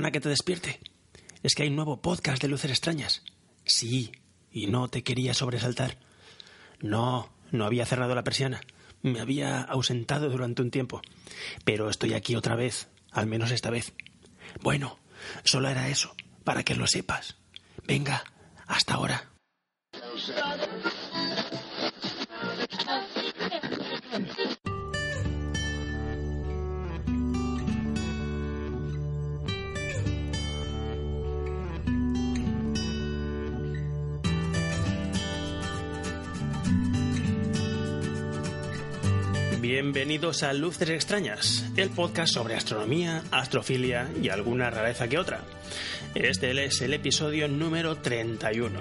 [0.00, 0.80] Que te despierte.
[1.42, 3.24] Es que hay nuevo podcast de Luces Extrañas.
[3.64, 4.12] Sí,
[4.50, 5.98] y no te quería sobresaltar.
[6.80, 8.60] No, no había cerrado la persiana.
[9.02, 11.02] Me había ausentado durante un tiempo.
[11.64, 13.92] Pero estoy aquí otra vez, al menos esta vez.
[14.62, 14.98] Bueno,
[15.44, 17.36] solo era eso, para que lo sepas.
[17.84, 18.24] Venga,
[18.66, 19.30] hasta ahora.
[39.80, 45.42] Bienvenidos a Luces Extrañas, el podcast sobre astronomía, astrofilia y alguna rareza que otra.
[46.16, 48.80] Este es el episodio número 31.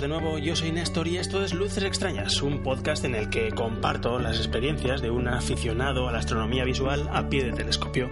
[0.00, 3.50] De nuevo, yo soy Néstor y esto es Luces Extrañas, un podcast en el que
[3.52, 8.10] comparto las experiencias de un aficionado a la astronomía visual a pie de telescopio.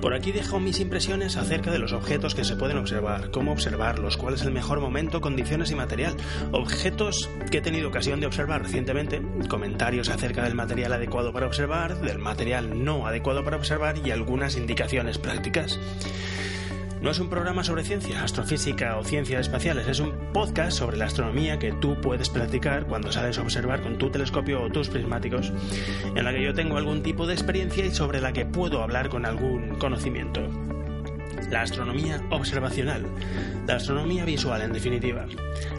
[0.00, 4.16] Por aquí dejo mis impresiones acerca de los objetos que se pueden observar, cómo observarlos,
[4.16, 6.14] cuál es el mejor momento, condiciones y material,
[6.52, 12.00] objetos que he tenido ocasión de observar recientemente, comentarios acerca del material adecuado para observar,
[12.00, 15.80] del material no adecuado para observar y algunas indicaciones prácticas.
[17.00, 21.04] No es un programa sobre ciencia, astrofísica o ciencias espaciales, es un podcast sobre la
[21.04, 25.52] astronomía que tú puedes practicar cuando sales a observar con tu telescopio o tus prismáticos,
[26.14, 29.10] en la que yo tengo algún tipo de experiencia y sobre la que puedo hablar
[29.10, 30.40] con algún conocimiento.
[31.50, 33.06] La astronomía observacional,
[33.66, 35.26] la astronomía visual en definitiva.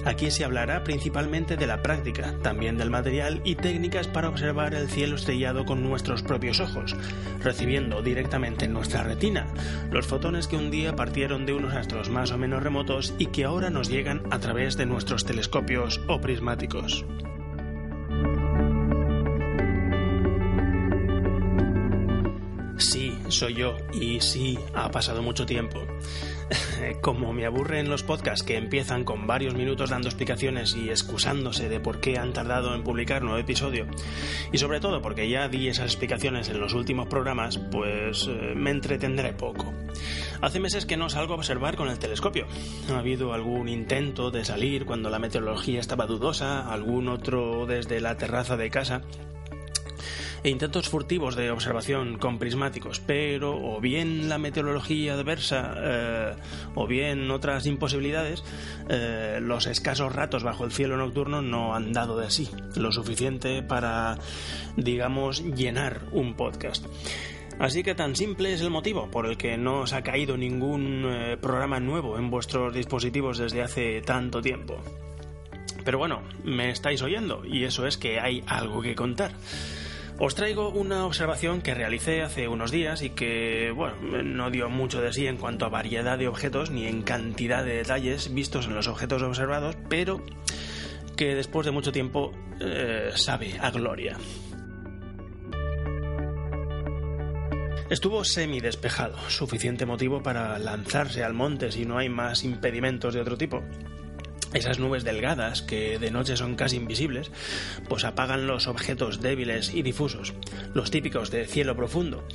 [0.06, 4.90] Aquí se hablará principalmente de la práctica, también del material y técnicas para observar el
[4.90, 6.96] cielo estrellado con nuestros propios ojos,
[7.44, 9.47] recibiendo directamente en nuestra retina
[9.91, 13.46] los fotones que un día partieron de unos astros más o menos remotos y que
[13.46, 17.06] ahora nos llegan a través de nuestros telescopios o prismáticos.
[22.80, 23.76] Sí, soy yo.
[23.94, 25.82] Y sí, ha pasado mucho tiempo.
[27.02, 31.82] Como me aburren los podcasts que empiezan con varios minutos dando explicaciones y excusándose de
[31.82, 33.86] por qué han tardado en publicar nuevo episodio,
[34.52, 38.72] y sobre todo porque ya di esas explicaciones en los últimos programas, pues eh, me
[38.72, 39.74] entretendré poco.
[40.42, 42.48] Hace meses que no salgo a observar con el telescopio.
[42.90, 48.16] Ha habido algún intento de salir cuando la meteorología estaba dudosa, algún otro desde la
[48.16, 49.02] terraza de casa,
[50.44, 56.34] e intentos furtivos de observación con prismáticos, pero o bien la meteorología adversa eh,
[56.76, 58.44] o bien otras imposibilidades,
[58.90, 63.62] eh, los escasos ratos bajo el cielo nocturno no han dado de sí lo suficiente
[63.64, 64.18] para,
[64.78, 66.86] digamos, llenar un podcast.
[67.60, 71.04] Así que tan simple es el motivo por el que no os ha caído ningún
[71.06, 74.78] eh, programa nuevo en vuestros dispositivos desde hace tanto tiempo.
[75.84, 79.32] Pero bueno, me estáis oyendo y eso es que hay algo que contar.
[80.22, 85.02] Os traigo una observación que realicé hace unos días y que, bueno, no dio mucho
[85.02, 88.75] de sí en cuanto a variedad de objetos ni en cantidad de detalles vistos en
[88.75, 90.22] los objetos observados, pero
[91.16, 94.18] que después de mucho tiempo eh, sabe a gloria.
[97.90, 103.22] Estuvo semi despejado, suficiente motivo para lanzarse al monte si no hay más impedimentos de
[103.22, 103.63] otro tipo.
[104.54, 107.32] Esas nubes delgadas, que de noche son casi invisibles,
[107.88, 110.34] pues apagan los objetos débiles y difusos,
[110.74, 112.28] los típicos de cielo profundo.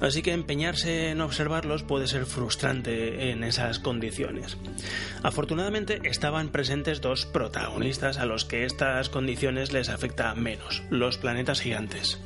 [0.00, 4.58] Así que empeñarse en observarlos puede ser frustrante en esas condiciones.
[5.22, 11.60] Afortunadamente estaban presentes dos protagonistas a los que estas condiciones les afecta menos, los planetas
[11.60, 12.20] gigantes,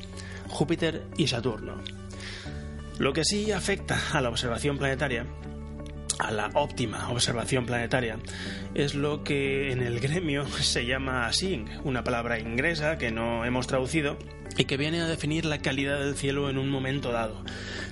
[0.47, 1.75] Júpiter y Saturno.
[2.97, 5.25] Lo que sí afecta a la observación planetaria
[6.19, 8.19] a la óptima observación planetaria
[8.75, 13.67] es lo que en el gremio se llama seeing, una palabra inglesa que no hemos
[13.67, 14.17] traducido
[14.57, 17.43] y que viene a definir la calidad del cielo en un momento dado,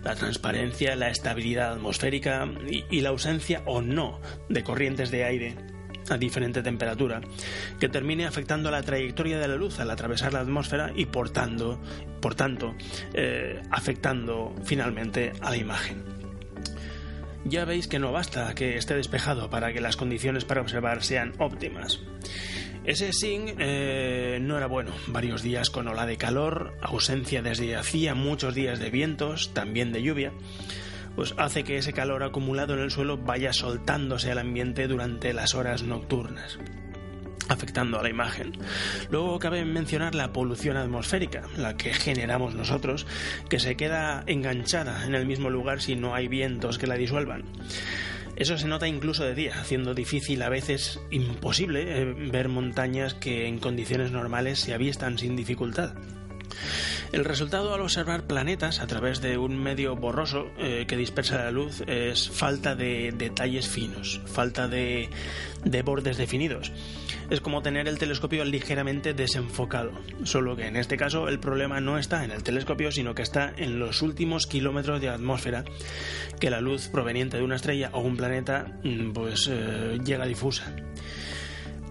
[0.03, 4.19] la transparencia, la estabilidad atmosférica y, y la ausencia o no
[4.49, 5.55] de corrientes de aire
[6.09, 7.21] a diferente temperatura
[7.79, 11.79] que termine afectando la trayectoria de la luz al atravesar la atmósfera y por tanto,
[12.21, 12.75] por tanto
[13.13, 16.16] eh, afectando finalmente a la imagen.
[17.45, 21.33] Ya veis que no basta que esté despejado para que las condiciones para observar sean
[21.37, 21.99] óptimas.
[22.83, 24.91] Ese SING eh, no era bueno.
[25.07, 30.03] Varios días con ola de calor, ausencia desde hacía muchos días de vientos, también de
[30.03, 30.31] lluvia,
[31.15, 35.55] pues hace que ese calor acumulado en el suelo vaya soltándose al ambiente durante las
[35.55, 36.59] horas nocturnas
[37.49, 38.53] afectando a la imagen.
[39.09, 43.05] Luego cabe mencionar la polución atmosférica, la que generamos nosotros,
[43.49, 47.43] que se queda enganchada en el mismo lugar si no hay vientos que la disuelvan.
[48.35, 53.47] Eso se nota incluso de día, haciendo difícil, a veces imposible, eh, ver montañas que
[53.47, 55.95] en condiciones normales se avistan sin dificultad.
[57.11, 61.51] El resultado al observar planetas a través de un medio borroso eh, que dispersa la
[61.51, 65.09] luz es falta de detalles finos, falta de,
[65.63, 66.71] de bordes definidos.
[67.29, 69.91] Es como tener el telescopio ligeramente desenfocado,
[70.23, 73.53] solo que en este caso el problema no está en el telescopio, sino que está
[73.57, 75.65] en los últimos kilómetros de atmósfera
[76.39, 80.73] que la luz proveniente de una estrella o un planeta mm, pues eh, llega difusa.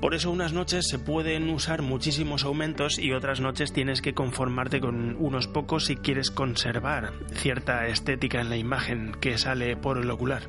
[0.01, 4.81] Por eso unas noches se pueden usar muchísimos aumentos y otras noches tienes que conformarte
[4.81, 10.11] con unos pocos si quieres conservar cierta estética en la imagen que sale por el
[10.11, 10.43] ocular.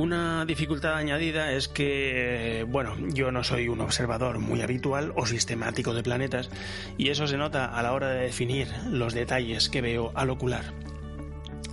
[0.00, 5.92] Una dificultad añadida es que, bueno, yo no soy un observador muy habitual o sistemático
[5.92, 6.48] de planetas
[6.96, 10.72] y eso se nota a la hora de definir los detalles que veo al ocular.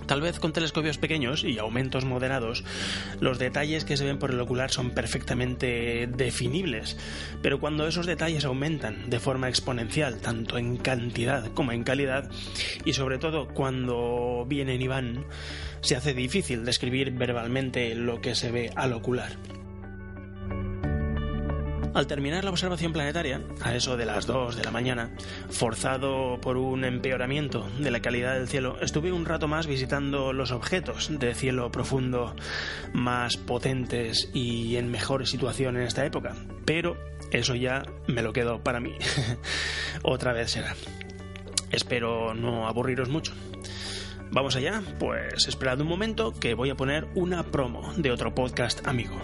[0.04, 2.64] Tal vez con telescopios pequeños y aumentos moderados,
[3.20, 6.98] los detalles que se ven por el ocular son perfectamente definibles,
[7.42, 12.30] pero cuando esos detalles aumentan de forma exponencial, tanto en cantidad como en calidad,
[12.84, 15.26] y sobre todo cuando vienen y van,
[15.80, 19.32] se hace difícil describir verbalmente lo que se ve al ocular.
[21.94, 25.10] Al terminar la observación planetaria, a eso de las 2 de la mañana,
[25.48, 30.52] forzado por un empeoramiento de la calidad del cielo, estuve un rato más visitando los
[30.52, 32.36] objetos de cielo profundo
[32.92, 36.96] más potentes y en mejor situación en esta época, pero
[37.32, 38.92] eso ya me lo quedo para mí.
[40.02, 40.76] Otra vez será.
[41.72, 43.32] Espero no aburriros mucho.
[44.30, 44.82] ¿Vamos allá?
[44.98, 49.18] Pues esperad un momento que voy a poner una promo de otro podcast amigo.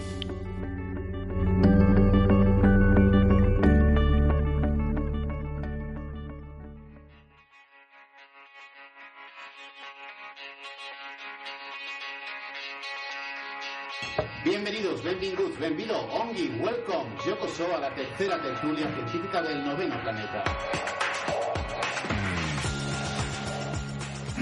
[14.43, 17.09] Bienvenidos, benvinguts, benvido, ongi, welcome.
[17.25, 17.37] Yo
[17.75, 20.43] a la tercera tertulia científica del noveno planeta.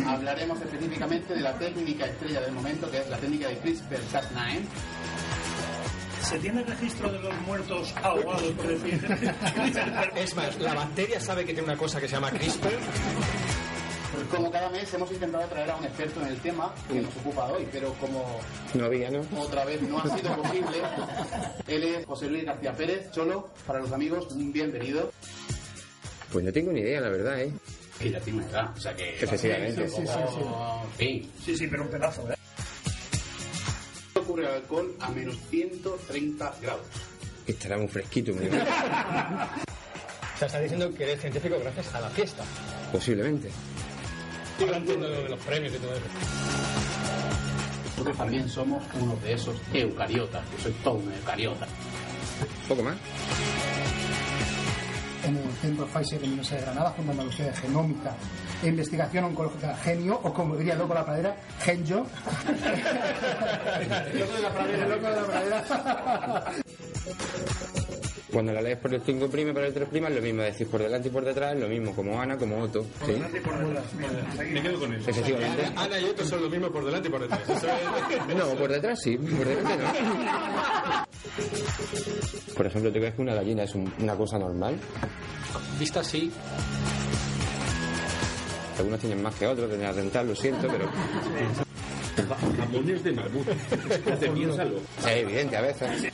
[0.07, 4.59] Hablaremos específicamente de la técnica estrella del momento, que es la técnica de CRISPR-Cas9.
[6.23, 8.79] ¿Se tiene registro de los muertos ahogados por el
[10.15, 12.79] Es más, la bacteria sabe que tiene una cosa que se llama CRISPR.
[14.31, 17.45] Como cada mes hemos intentado traer a un experto en el tema que nos ocupa
[17.47, 18.39] hoy, pero como
[18.73, 19.21] No había, ¿no?
[19.39, 20.77] otra vez no ha sido posible,
[21.67, 25.11] él es José Luis García Pérez, Cholo, para los amigos, bienvenido.
[26.31, 27.51] Pues no tengo ni idea, la verdad, ¿eh?
[27.99, 29.17] Que ya tiene una edad, o sea que...
[29.19, 29.87] Efectivamente.
[29.87, 30.03] Sí, sí,
[30.97, 31.29] sí.
[31.45, 32.35] Sí, sí, pero un pedazo, ¿eh?
[34.13, 36.85] ¿qué ocurre el alcohol a menos 130 grados?
[37.47, 42.43] Estará muy fresquito, muy O sea, está diciendo que eres científico gracias a la fiesta.
[42.91, 43.49] Posiblemente.
[44.59, 46.05] Ahora entiendo lo de los premios y todo eso.
[47.91, 51.67] Nosotros también somos uno de esos eucariotas, yo soy todo un eucariota.
[52.67, 52.97] ¿Poco más?
[55.23, 58.13] En el Centro Pfizer de Universidad de Granada, Junto a Andalucía de Genómica
[58.61, 62.05] e Investigación Oncológica Genio, o como diría loco de la pradera, Genyo.
[64.11, 64.87] el loco de la pradera.
[64.87, 65.63] Loco de la pradera.
[68.33, 71.07] Cuando la lees por el 5' por el 3' es lo mismo, decir por delante
[71.07, 72.83] y por detrás es lo mismo, como Ana, como Otto.
[73.05, 73.13] ¿sí?
[74.51, 75.09] Me quedo con eso.
[75.11, 75.71] Efectivamente.
[75.75, 77.41] Ana y Otto son lo mismo por delante y por detrás.
[77.47, 77.63] Es...
[78.35, 81.05] No, por detrás sí, por delante no.
[82.55, 84.79] Por ejemplo, ¿tú crees que una gallina es un- una cosa normal?
[85.79, 86.31] Vista así,
[88.77, 90.89] Algunos tienen más que otros, de rental, lo siento, pero...
[92.57, 93.47] Jamones de mamut.
[94.33, 94.77] Piénsalo.
[94.99, 96.11] Es evidente a veces.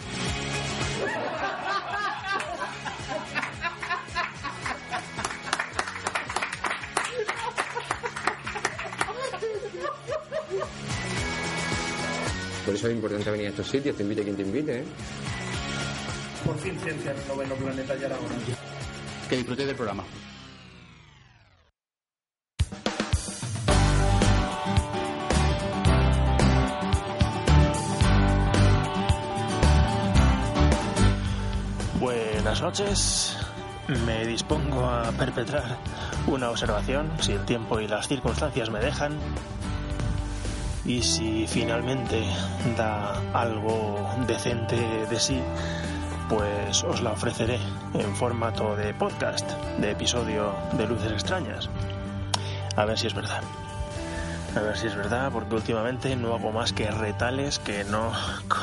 [12.69, 14.81] Por eso es importante venir a estos sitios, te invite quien te invite.
[14.81, 14.83] ¿eh?
[16.45, 18.35] Por fin ciencia en noveno planeta ya era hora.
[19.27, 20.03] Que disfrutéis del programa.
[31.99, 33.35] Buenas noches.
[34.05, 35.79] Me dispongo a perpetrar
[36.27, 39.17] una observación, si el tiempo y las circunstancias me dejan,
[40.89, 42.23] y si finalmente
[42.75, 45.39] da algo decente de sí,
[46.27, 47.59] pues os la ofreceré
[47.93, 51.69] en formato de podcast, de episodio de Luces Extrañas.
[52.75, 53.43] A ver si es verdad.
[54.55, 58.11] A ver si es verdad, porque últimamente no hago más que retales que no,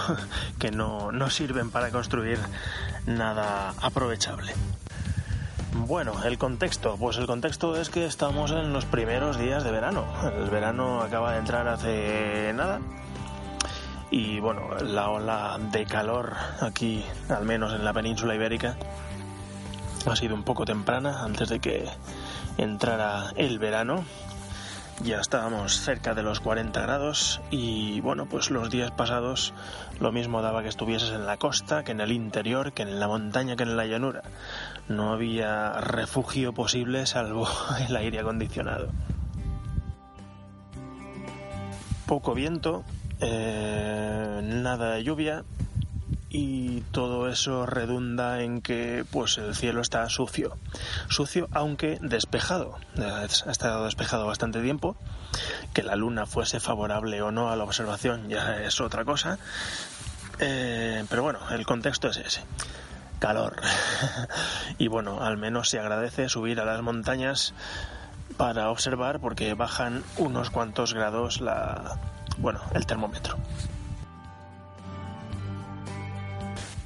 [0.59, 2.40] que no, no sirven para construir
[3.06, 4.52] nada aprovechable.
[5.85, 6.97] Bueno, el contexto.
[6.99, 10.04] Pues el contexto es que estamos en los primeros días de verano.
[10.37, 12.80] El verano acaba de entrar hace nada.
[14.11, 18.76] Y bueno, la ola de calor aquí, al menos en la península ibérica,
[20.06, 21.85] ha sido un poco temprana antes de que
[22.56, 24.04] entrara el verano
[25.02, 29.52] ya estábamos cerca de los 40 grados y bueno, pues los días pasados
[30.00, 33.06] lo mismo daba que estuvieses en la costa, que en el interior, que en la
[33.06, 34.23] montaña, que en la llanura.
[34.88, 37.49] No había refugio posible salvo
[37.88, 38.88] el aire acondicionado.
[42.07, 42.85] Poco viento,
[43.21, 45.45] eh, nada de lluvia
[46.28, 50.57] y todo eso redunda en que pues el cielo está sucio.
[51.09, 52.78] Sucio aunque despejado.
[52.99, 54.97] Ha estado despejado bastante tiempo.
[55.75, 59.38] Que la luna fuese favorable o no a la observación ya es otra cosa.
[60.38, 62.43] Eh, pero bueno el contexto es ese
[63.18, 63.56] calor
[64.78, 67.54] y bueno al menos se agradece subir a las montañas
[68.37, 71.99] para observar porque bajan unos cuantos grados la
[72.38, 73.37] bueno el termómetro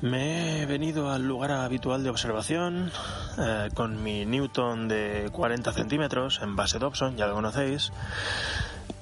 [0.02, 2.90] Me he venido al lugar habitual de observación
[3.38, 7.92] eh, con mi Newton de 40 centímetros en base Dobson, ya lo conocéis.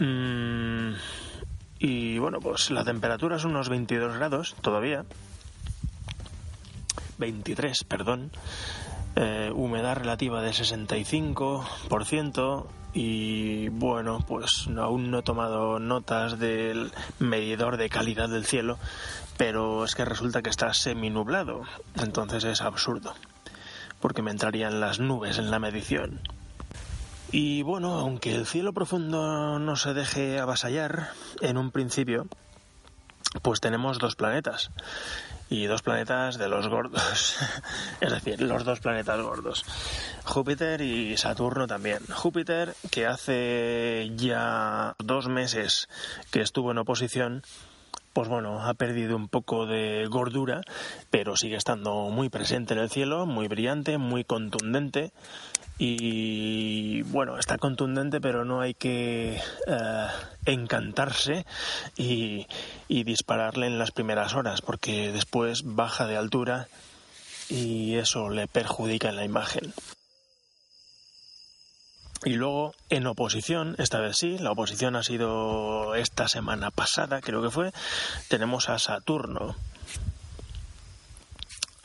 [0.00, 0.94] Mm,
[1.78, 5.04] y bueno, pues la temperatura es unos 22 grados todavía.
[7.18, 8.30] 23, perdón.
[9.16, 17.76] Eh, humedad relativa de 65% y bueno, pues aún no he tomado notas del medidor
[17.76, 18.78] de calidad del cielo,
[19.36, 21.62] pero es que resulta que está semi-nublado,
[21.96, 23.14] entonces es absurdo,
[24.00, 26.20] porque me entrarían las nubes en la medición.
[27.30, 31.10] Y bueno, aunque el cielo profundo no se deje avasallar
[31.40, 32.26] en un principio,
[33.42, 34.70] pues tenemos dos planetas.
[35.50, 37.36] Y dos planetas de los gordos.
[38.00, 39.64] es decir, los dos planetas gordos.
[40.24, 42.00] Júpiter y Saturno también.
[42.12, 45.88] Júpiter, que hace ya dos meses
[46.30, 47.42] que estuvo en oposición,
[48.12, 50.62] pues bueno, ha perdido un poco de gordura,
[51.08, 55.12] pero sigue estando muy presente en el cielo, muy brillante, muy contundente.
[55.78, 60.06] Y bueno, está contundente, pero no hay que eh,
[60.44, 61.46] encantarse
[61.96, 62.48] y,
[62.88, 66.66] y dispararle en las primeras horas, porque después baja de altura
[67.48, 69.72] y eso le perjudica en la imagen.
[72.24, 77.42] Y luego, en oposición, esta vez sí, la oposición ha sido esta semana pasada, creo
[77.42, 77.72] que fue,
[78.26, 79.54] tenemos a Saturno.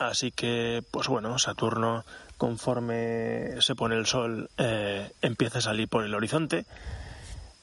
[0.00, 2.04] Así que, pues bueno, Saturno,
[2.36, 6.66] conforme se pone el sol, eh, empieza a salir por el horizonte.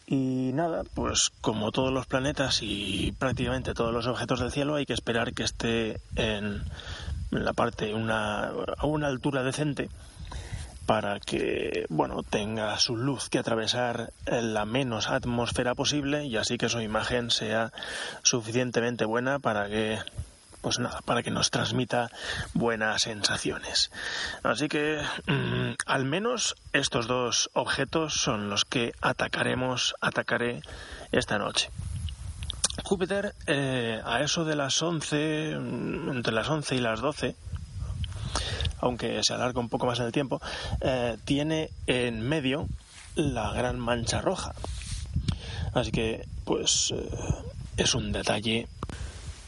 [0.05, 4.85] Y nada, pues como todos los planetas y prácticamente todos los objetos del cielo, hay
[4.85, 6.63] que esperar que esté en,
[7.31, 9.89] la parte, una, a una altura decente
[10.85, 16.69] para que bueno tenga su luz que atravesar la menos atmósfera posible y así que
[16.69, 17.71] su imagen sea
[18.23, 19.99] suficientemente buena para que
[20.61, 22.09] pues nada, para que nos transmita
[22.53, 23.91] buenas sensaciones.
[24.43, 30.61] Así que mm, al menos estos dos objetos son los que atacaremos, atacaré
[31.11, 31.69] esta noche.
[32.83, 37.35] Júpiter, eh, a eso de las 11, mm, entre las 11 y las 12,
[38.79, 40.41] aunque se alarga un poco más en el tiempo,
[40.81, 42.67] eh, tiene en medio
[43.15, 44.53] la gran mancha roja.
[45.73, 47.09] Así que, pues, eh,
[47.77, 48.67] es un detalle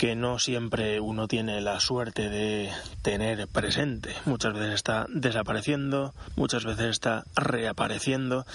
[0.04, 2.70] que no siempre uno tiene la suerte de
[3.04, 4.14] tener presente.
[4.26, 8.46] Muchas veces está desapareciendo, muchas veces está reapareciendo,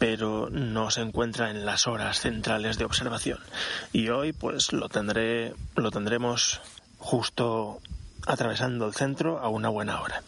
[0.00, 3.38] pero no se encuentra en las horas centrales de observación.
[3.92, 6.60] Y hoy, pues, lo tendré, lo tendremos
[6.98, 7.78] justo
[8.26, 10.24] atravesando el centro a una buena hora.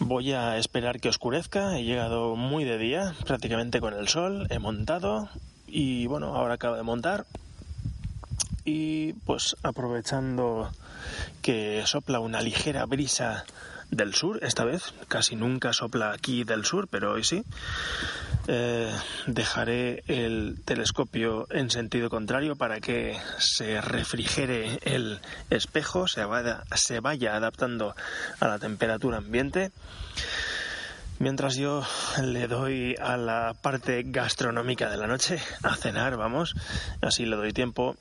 [0.00, 4.58] Voy a esperar que oscurezca, he llegado muy de día, prácticamente con el sol, he
[4.58, 5.30] montado
[5.74, 7.26] y bueno, ahora acabo de montar
[8.64, 10.70] y pues aprovechando
[11.42, 13.44] que sopla una ligera brisa
[13.90, 14.94] del sur esta vez.
[15.08, 17.42] Casi nunca sopla aquí del sur, pero hoy sí.
[18.46, 18.94] Eh,
[19.26, 25.18] dejaré el telescopio en sentido contrario para que se refrigere el
[25.50, 27.96] espejo, se vaya, se vaya adaptando
[28.38, 29.72] a la temperatura ambiente.
[31.24, 31.82] Mientras yo
[32.22, 36.54] le doy a la parte gastronómica de la noche, a cenar, vamos,
[37.00, 37.96] así le doy tiempo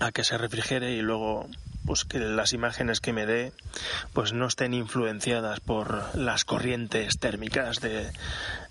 [0.00, 1.48] a que se refrigere y luego
[1.86, 3.54] pues que las imágenes que me dé
[4.12, 8.12] pues no estén influenciadas por las corrientes térmicas de,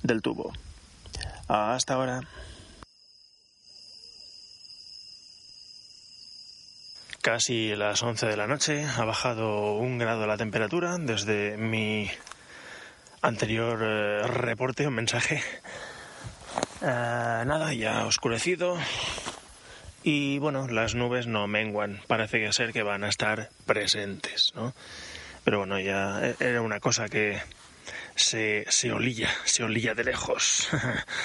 [0.04, 0.54] del tubo.
[1.48, 2.22] Hasta ahora.
[7.24, 12.08] Casi las 11 de la noche ha bajado un grado la temperatura desde mi
[13.26, 15.42] anterior eh, reporte o mensaje.
[16.82, 18.78] Eh, nada, ya ha oscurecido,
[20.04, 24.76] y bueno, las nubes no menguan, parece que ser que van a estar presentes, ¿no?
[25.44, 27.42] Pero bueno, ya e-, era una cosa que
[28.16, 30.70] se, se olía, se olía de lejos.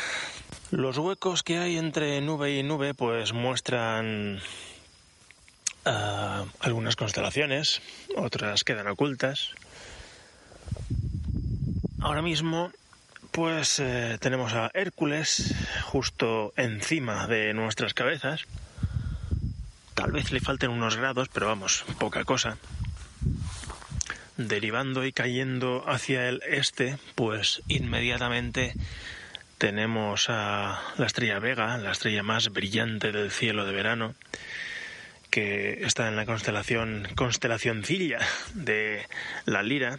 [0.71, 4.40] Los huecos que hay entre nube y nube pues muestran
[6.61, 7.83] algunas constelaciones,
[8.16, 9.50] otras quedan ocultas.
[12.00, 12.71] Ahora mismo
[13.30, 15.54] pues eh, tenemos a Hércules
[15.85, 18.47] justo encima de nuestras cabezas
[20.00, 22.57] Tal vez le falten unos grados, pero vamos, poca cosa.
[24.38, 28.73] Derivando y cayendo hacia el este, pues inmediatamente
[29.59, 34.14] tenemos a la estrella Vega, la estrella más brillante del cielo de verano,
[35.28, 38.21] que está en la constelación Constelacioncilla
[38.54, 39.07] de
[39.45, 39.99] la Lira.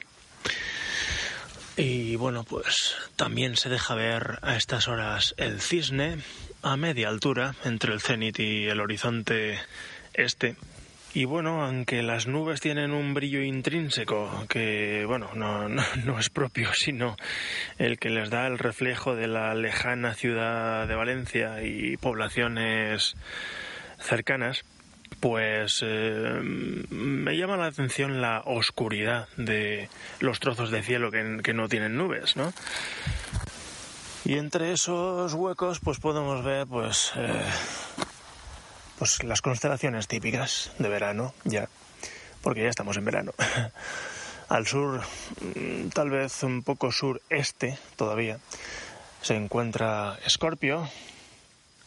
[1.77, 6.17] Y bueno, pues también se deja ver a estas horas el cisne
[6.61, 9.59] a media altura entre el cenit y el horizonte
[10.13, 10.55] este.
[11.13, 16.69] Y bueno, aunque las nubes tienen un brillo intrínseco que, bueno, no, no, es propio,
[16.73, 17.17] sino
[17.77, 23.15] el que les da el reflejo de la lejana ciudad de Valencia y poblaciones
[23.99, 24.63] cercanas,
[25.21, 29.87] pues eh, me llama la atención la oscuridad de
[30.19, 32.51] los trozos de cielo que, no tienen nubes, ¿no?
[34.25, 37.43] Y entre esos huecos, pues podemos ver, pues, eh,
[38.97, 41.69] pues las constelaciones típicas de verano, ya,
[42.41, 43.33] porque ya estamos en verano.
[44.49, 45.01] Al sur,
[45.55, 48.39] mm, tal vez un poco sureste todavía,
[49.21, 50.89] se encuentra Escorpio,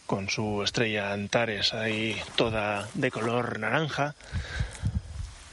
[0.07, 4.15] con su estrella Antares ahí toda de color naranja.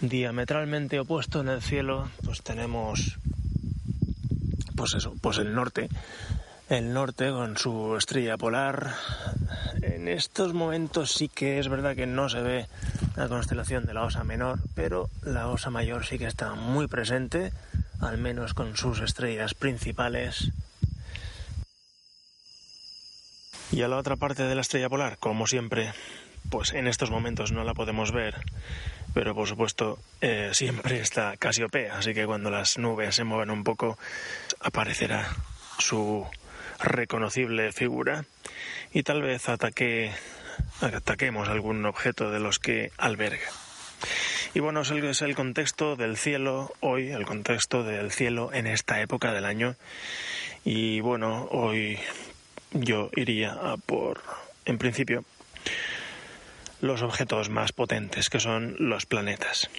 [0.02, 3.18] Diametralmente opuesto en el cielo, pues tenemos,
[4.76, 5.90] pues eso, pues el norte,
[6.70, 8.96] el norte con su estrella polar.
[9.82, 12.68] En estos momentos sí que es verdad que no se ve
[13.16, 17.52] la constelación de la Osa Menor, pero la Osa Mayor sí que está muy presente,
[18.00, 20.52] al menos con sus estrellas principales.
[23.72, 25.94] Y a la otra parte de la estrella polar, como siempre,
[26.50, 28.36] pues en estos momentos no la podemos ver,
[29.14, 33.64] pero por supuesto eh, siempre está Casiopea, así que cuando las nubes se mueven un
[33.64, 33.98] poco
[34.60, 35.30] aparecerá
[35.80, 36.28] su
[36.80, 38.26] reconocible figura
[38.92, 40.12] y tal vez ataque,
[40.82, 43.48] ataquemos algún objeto de los que alberga.
[44.54, 49.32] Y bueno, es el contexto del cielo hoy, el contexto del cielo en esta época
[49.32, 49.76] del año.
[50.66, 51.98] Y bueno, hoy
[52.72, 54.22] yo iría a por,
[54.66, 55.24] en principio,
[56.82, 59.70] los objetos más potentes, que son los planetas.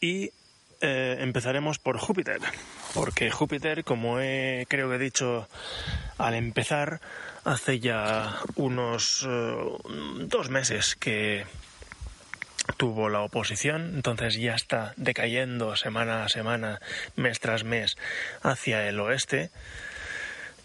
[0.00, 0.32] Y
[0.80, 2.40] eh, empezaremos por Júpiter,
[2.94, 5.48] porque Júpiter, como he, creo que he dicho
[6.18, 7.00] al empezar,
[7.44, 9.56] hace ya unos eh,
[10.20, 11.44] dos meses que
[12.76, 16.80] tuvo la oposición, entonces ya está decayendo semana a semana,
[17.16, 17.96] mes tras mes,
[18.42, 19.50] hacia el oeste.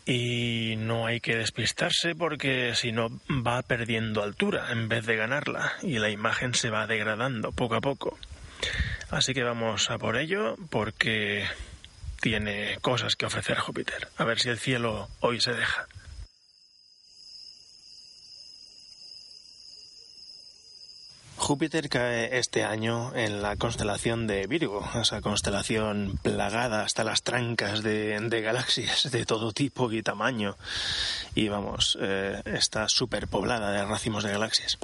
[0.05, 5.73] Y no hay que despistarse porque si no va perdiendo altura en vez de ganarla
[5.81, 8.17] y la imagen se va degradando poco a poco.
[9.09, 11.45] Así que vamos a por ello porque
[12.21, 14.07] tiene cosas que ofrecer Júpiter.
[14.17, 15.87] A ver si el cielo hoy se deja.
[21.45, 27.83] Júpiter cae este año en la constelación de Virgo, esa constelación plagada hasta las trancas
[27.83, 30.57] de, galaxias de todo tipo y tamaño.
[31.35, 34.79] Y vamos, eh, está superpoblada de racimos de galaxias.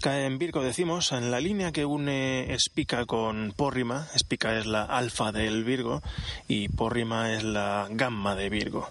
[0.00, 4.08] Cae en Virgo, decimos, en la línea que une Espica con Pórrima.
[4.14, 6.02] Espica es la alfa del Virgo
[6.48, 8.88] y Pórrima es la gamma de Virgo.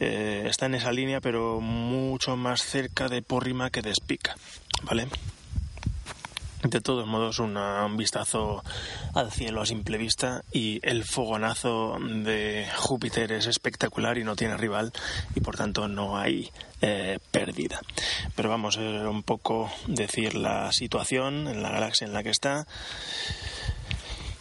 [0.00, 4.36] Eh, está en esa línea, pero mucho más cerca de Pórrima que de Espica,
[4.82, 5.06] ¿vale?
[6.64, 8.64] De todos modos, un vistazo
[9.12, 14.56] al cielo a simple vista y el fogonazo de Júpiter es espectacular y no tiene
[14.56, 14.90] rival
[15.34, 17.80] y por tanto no hay eh, pérdida.
[18.34, 22.66] Pero vamos a un poco decir la situación en la galaxia en la que está.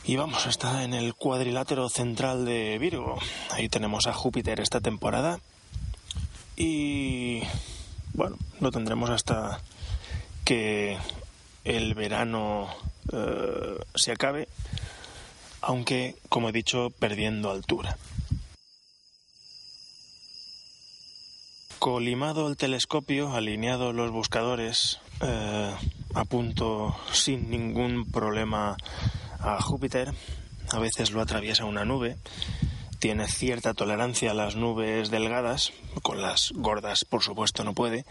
[0.06, 3.20] Y vamos, está en el cuadrilátero central de Virgo.
[3.52, 5.40] Ahí tenemos a Júpiter esta temporada.
[6.58, 7.42] Y
[8.14, 9.62] bueno, lo tendremos hasta
[10.44, 10.98] que
[11.64, 12.68] el verano
[13.14, 14.50] eh, se acabe,
[15.62, 17.98] aunque, como he dicho, perdiendo altura.
[21.80, 25.74] Colimado el telescopio, alineado los buscadores, eh,
[26.14, 28.76] apunto sin ningún problema
[29.44, 30.14] a Júpiter.
[30.72, 32.18] A veces lo atraviesa una nube.
[33.00, 38.06] Tiene cierta tolerancia a las nubes delgadas, con las gordas por supuesto no puede,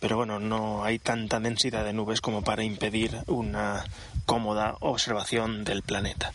[0.00, 3.84] pero bueno, no hay tanta densidad de nubes como para impedir una
[4.26, 6.32] cómoda observación del planeta.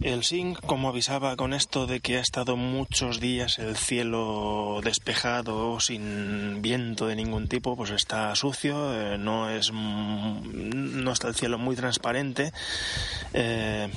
[0.00, 5.80] El SINC, como avisaba con esto de que ha estado muchos días el cielo despejado,
[5.80, 11.58] sin viento de ningún tipo, pues está sucio, eh, no es no está el cielo
[11.58, 12.52] muy transparente.
[13.32, 13.88] eh,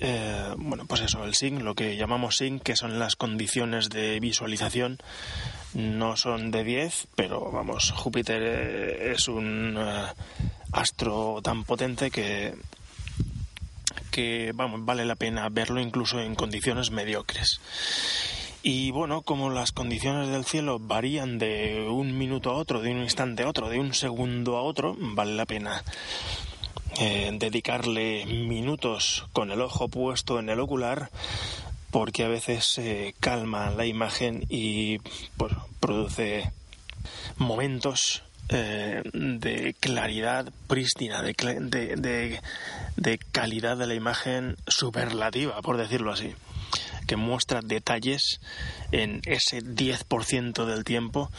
[0.00, 4.20] eh, bueno, pues eso, el SINC, lo que llamamos SINC, que son las condiciones de
[4.20, 4.98] visualización,
[5.74, 9.76] no son de 10, pero vamos, Júpiter es un
[10.72, 12.54] astro tan potente que
[14.10, 17.60] que vamos, vale la pena verlo incluso en condiciones mediocres.
[18.62, 23.02] Y bueno, como las condiciones del cielo varían de un minuto a otro, de un
[23.02, 25.84] instante a otro, de un segundo a otro, vale la pena
[26.98, 31.10] eh, dedicarle minutos con el ojo puesto en el ocular
[31.90, 34.98] porque a veces se calma la imagen y
[35.36, 36.50] pues, produce
[37.36, 41.32] momentos eh, de claridad prístina, de,
[41.96, 42.40] de-
[42.96, 46.34] de calidad de la imagen superlativa, por decirlo así,
[47.06, 48.40] que muestra detalles
[48.92, 51.30] en ese 10% del tiempo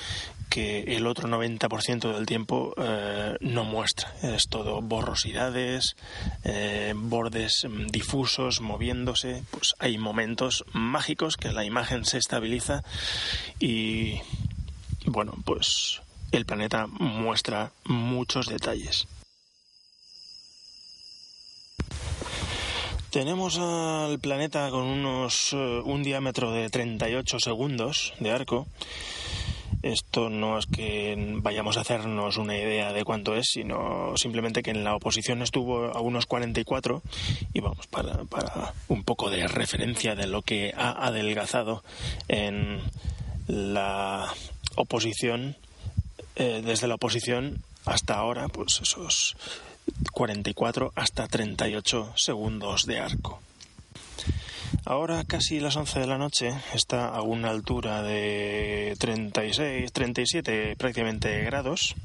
[0.50, 4.12] que el otro 90% del tiempo eh, no muestra.
[4.24, 5.96] Es todo borrosidades,
[6.44, 9.44] eh, bordes mm, difusos, moviéndose.
[9.52, 12.84] Pues hay momentos mágicos que la imagen se estabiliza
[13.60, 14.22] y,
[15.06, 19.08] bueno, pues el planeta muestra muchos detalles.
[23.10, 28.68] Tenemos al planeta con unos eh, un diámetro de 38 segundos de arco.
[29.82, 34.72] Esto no es que vayamos a hacernos una idea de cuánto es, sino simplemente que
[34.72, 37.02] en la oposición estuvo a unos 44
[37.54, 41.84] y vamos, para, para un poco de referencia de lo que ha adelgazado
[42.28, 42.80] en
[43.48, 44.32] la
[44.76, 45.56] oposición,
[46.40, 49.36] eh, desde la oposición hasta ahora, pues esos
[50.14, 53.42] 44 hasta 38 segundos de arco.
[54.86, 61.44] Ahora casi las 11 de la noche está a una altura de 36, 37 prácticamente
[61.44, 61.96] grados,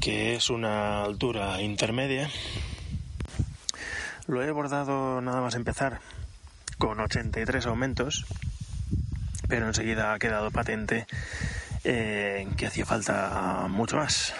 [0.00, 2.30] que es una altura intermedia.
[4.26, 6.00] Lo he abordado nada más empezar
[6.78, 8.24] con 83 aumentos,
[9.48, 11.06] pero enseguida ha quedado patente
[11.84, 14.34] eh, que hacía falta mucho más.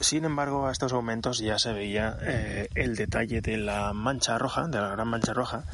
[0.00, 4.68] Sin embargo, a estos aumentos ya se veía eh, el detalle de la mancha roja,
[4.68, 5.64] de la gran mancha roja.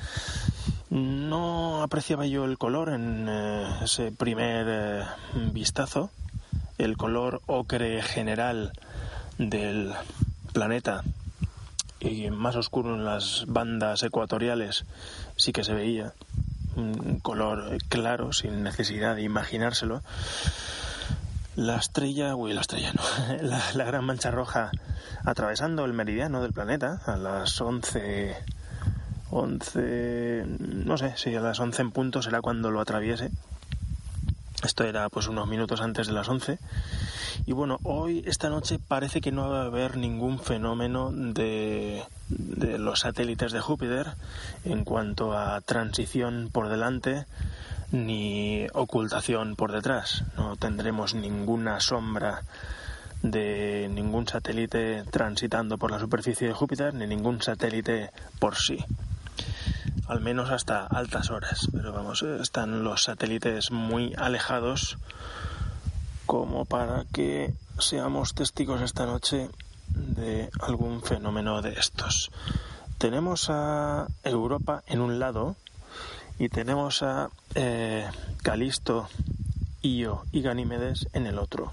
[0.88, 5.02] No apreciaba yo el color en eh, ese primer eh,
[5.52, 6.10] vistazo,
[6.78, 8.72] el color ocre general
[9.36, 9.92] del
[10.52, 11.02] planeta
[12.00, 14.84] y más oscuro en las bandas ecuatoriales
[15.36, 16.12] sí que se veía
[16.76, 20.02] un color claro sin necesidad de imaginárselo
[21.56, 23.02] la estrella, uy, la estrella no,
[23.42, 24.70] la, la gran mancha roja
[25.24, 28.37] atravesando el meridiano del planeta a las 11,
[29.30, 33.30] 11, no sé, si a las 11 en punto será cuando lo atraviese.
[34.64, 36.59] Esto era pues unos minutos antes de las 11.
[37.46, 42.79] Y bueno, hoy, esta noche, parece que no va a haber ningún fenómeno de, de
[42.79, 44.14] los satélites de Júpiter
[44.64, 47.27] en cuanto a transición por delante
[47.92, 50.24] ni ocultación por detrás.
[50.37, 52.42] No tendremos ninguna sombra
[53.22, 58.85] de ningún satélite transitando por la superficie de Júpiter, ni ningún satélite por sí.
[60.07, 61.68] Al menos hasta altas horas.
[61.72, 64.98] Pero vamos, están los satélites muy alejados
[66.26, 69.50] como para que seamos testigos esta noche
[69.88, 72.30] de algún fenómeno de estos.
[72.98, 75.57] Tenemos a Europa en un lado,
[76.38, 78.09] y tenemos a eh,
[78.42, 79.09] Calisto,
[79.83, 81.72] Io y Ganímedes en el otro.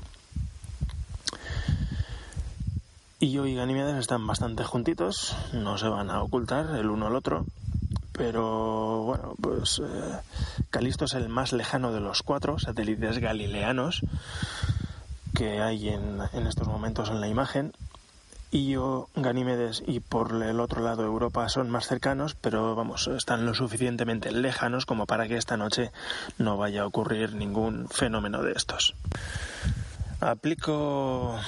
[3.20, 7.46] Yo y Ganímedes están bastante juntitos, no se van a ocultar el uno al otro,
[8.12, 10.20] pero bueno, pues eh,
[10.70, 14.02] Calisto es el más lejano de los cuatro satélites galileanos
[15.36, 17.74] que hay en, en estos momentos en la imagen.
[18.54, 23.54] Io, Ganímedes y por el otro lado Europa son más cercanos, pero vamos, están lo
[23.54, 25.92] suficientemente lejanos como para que esta noche
[26.38, 28.94] no vaya a ocurrir ningún fenómeno de estos.
[30.22, 31.40] Aplico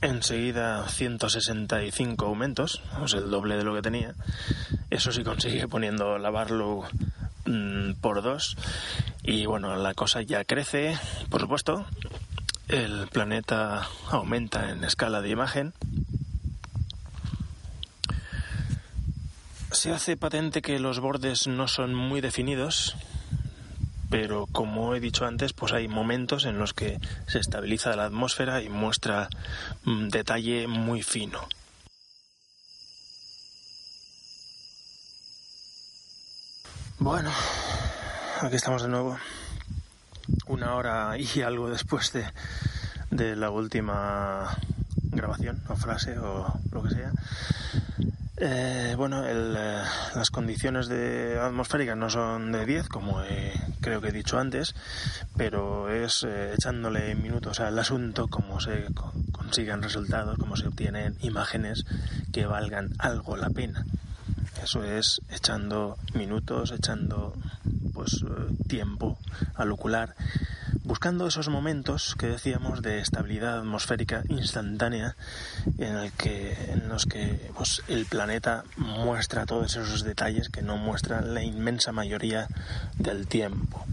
[0.00, 4.14] enseguida 165 aumentos, es el doble de lo que tenía.
[4.88, 6.84] Eso sí consigue poniendo la Barlow
[7.44, 8.56] mm, por dos.
[9.22, 11.84] Y bueno, la cosa ya crece, por supuesto.
[12.68, 15.74] El planeta aumenta en escala de imagen.
[19.72, 22.96] Se hace patente que los bordes no son muy definidos,
[24.12, 28.60] pero como he dicho antes, pues hay momentos en los que se estabiliza la atmósfera
[28.60, 29.30] y muestra
[29.86, 31.40] un detalle muy fino.
[36.98, 37.30] Bueno,
[38.42, 39.18] aquí estamos de nuevo.
[40.46, 42.26] Una hora y algo después de,
[43.10, 44.58] de la última
[45.04, 47.12] grabación o frase o lo que sea.
[48.44, 49.82] Eh, bueno, el, eh,
[50.16, 53.22] las condiciones de atmosféricas no son de 10, como
[53.80, 54.74] creo que he dicho antes,
[55.36, 58.86] pero es eh, echándole minutos al asunto cómo se
[59.30, 61.84] consigan resultados, cómo se obtienen imágenes
[62.32, 63.84] que valgan algo la pena.
[64.62, 67.34] Eso es echando minutos, echando
[67.92, 68.24] pues
[68.68, 69.18] tiempo
[69.54, 70.14] al ocular
[70.84, 75.16] buscando esos momentos que decíamos de estabilidad atmosférica instantánea
[75.78, 80.76] en, el que, en los que pues, el planeta muestra todos esos detalles que no
[80.76, 82.48] muestran la inmensa mayoría
[82.98, 83.84] del tiempo.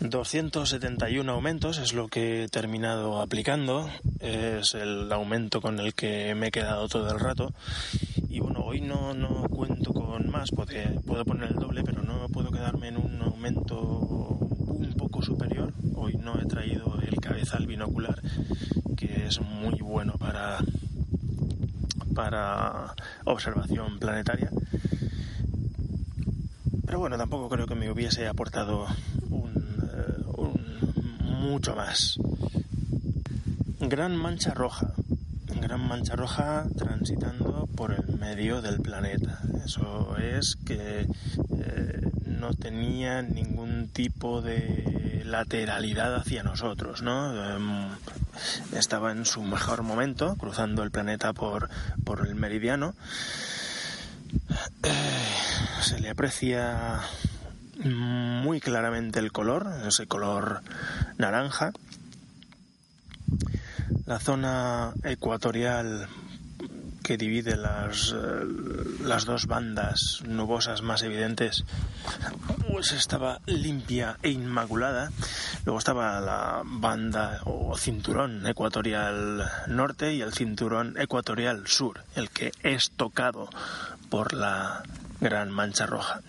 [0.00, 6.48] 271 aumentos es lo que he terminado aplicando, es el aumento con el que me
[6.48, 7.52] he quedado todo el rato
[8.66, 12.96] hoy no, no cuento con más, puedo poner el doble, pero no puedo quedarme en
[12.96, 15.72] un aumento un poco superior.
[15.94, 18.20] Hoy no he traído el cabezal binocular,
[18.96, 20.58] que es muy bueno para,
[22.12, 22.92] para
[23.24, 24.50] observación planetaria.
[26.84, 28.86] Pero bueno, tampoco creo que me hubiese aportado
[29.30, 29.52] un,
[29.94, 32.18] eh, mucho más.
[33.78, 34.92] Gran mancha roja
[35.60, 39.40] gran mancha roja transitando por el medio del planeta.
[39.64, 47.54] Eso es que eh, no tenía ningún tipo de lateralidad hacia nosotros, ¿no?
[47.54, 47.88] Em,
[48.72, 51.68] estaba en su mejor momento, cruzando el planeta por,
[52.04, 52.94] por el meridiano.
[54.82, 54.92] Eh,
[55.80, 57.00] se le aprecia
[57.84, 60.62] muy claramente el color, ese color
[61.18, 61.72] naranja.
[64.06, 66.08] La zona ecuatorial
[67.06, 68.44] que divide las, eh,
[69.04, 71.62] las dos bandas nubosas más evidentes,
[72.68, 75.12] pues estaba limpia e inmaculada.
[75.64, 82.50] Luego estaba la banda o cinturón ecuatorial norte y el cinturón ecuatorial sur, el que
[82.64, 83.50] es tocado
[84.10, 84.82] por la
[85.20, 86.22] gran mancha roja.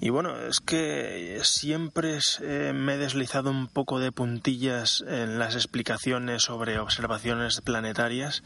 [0.00, 5.54] Y bueno, es que siempre eh, me he deslizado un poco de puntillas en las
[5.54, 8.42] explicaciones sobre observaciones planetarias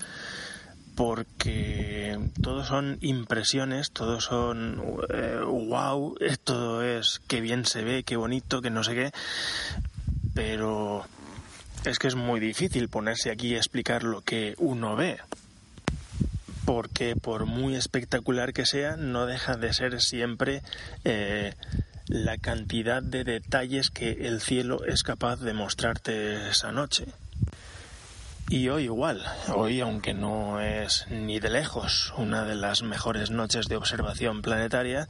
[0.95, 8.17] porque todos son impresiones, todos son wow, eh, todo es que bien se ve, qué
[8.17, 9.13] bonito, que no sé qué,
[10.35, 11.07] pero
[11.85, 15.19] es que es muy difícil ponerse aquí y explicar lo que uno ve,
[16.65, 20.63] porque por muy espectacular que sea, no deja de ser siempre
[21.05, 21.55] eh,
[22.07, 27.07] la cantidad de detalles que el cielo es capaz de mostrarte esa noche.
[28.51, 29.23] Y hoy igual,
[29.55, 35.07] hoy aunque no es ni de lejos una de las mejores noches de observación planetaria,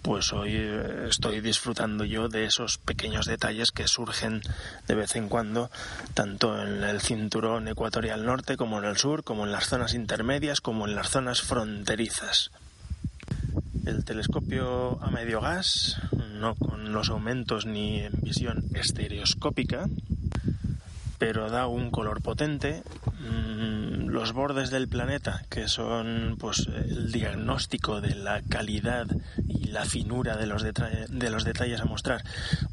[0.00, 4.42] pues hoy eh, estoy disfrutando yo de esos pequeños detalles que surgen
[4.86, 5.72] de vez en cuando,
[6.14, 10.60] tanto en el cinturón ecuatorial norte como en el sur, como en las zonas intermedias,
[10.60, 12.52] como en las zonas fronterizas.
[13.86, 15.96] El telescopio a medio gas,
[16.34, 19.88] no con los aumentos ni en visión estereoscópica,
[21.18, 22.82] pero da un color potente.
[23.20, 29.06] Mm, los bordes del planeta, que son pues el diagnóstico de la calidad
[29.46, 32.24] y la finura de los, de los detalles a mostrar,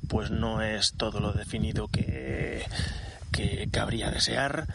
[0.07, 2.63] pues no es todo lo definido que,
[3.31, 4.67] que cabría desear,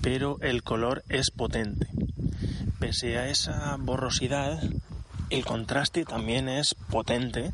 [0.00, 1.88] pero el color es potente.
[2.78, 4.62] Pese a esa borrosidad,
[5.30, 7.50] el contraste también es potente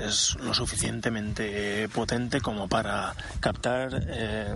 [0.00, 4.54] es lo suficientemente potente como para captar eh,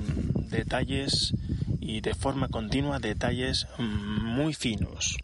[0.50, 1.34] detalles
[1.80, 5.16] y de forma continua detalles muy finos.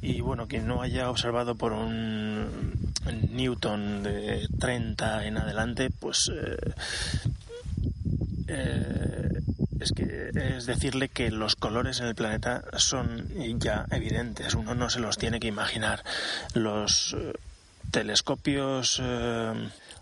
[0.00, 2.92] Y bueno, quien no haya observado por un
[3.30, 6.74] Newton de 30 en adelante, pues eh,
[8.48, 9.42] eh,
[9.80, 14.90] es que es decirle que los colores en el planeta son ya evidentes, uno no
[14.90, 16.02] se los tiene que imaginar.
[16.54, 17.16] Los
[17.92, 19.00] eh, telescopios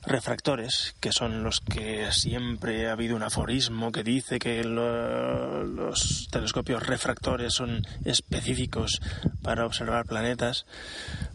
[0.06, 6.86] refractores, que son los que siempre ha habido un aforismo que dice que los telescopios
[6.86, 9.00] refractores son específicos
[9.42, 10.66] para observar planetas,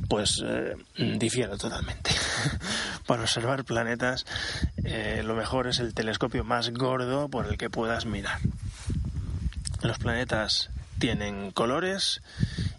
[0.10, 0.76] pues eh,
[1.18, 2.12] difiere totalmente.
[3.06, 4.26] para observar planetas,
[4.84, 8.40] eh, lo mejor es el telescopio más gordo por el que puedas mirar.
[9.84, 12.22] Los planetas tienen colores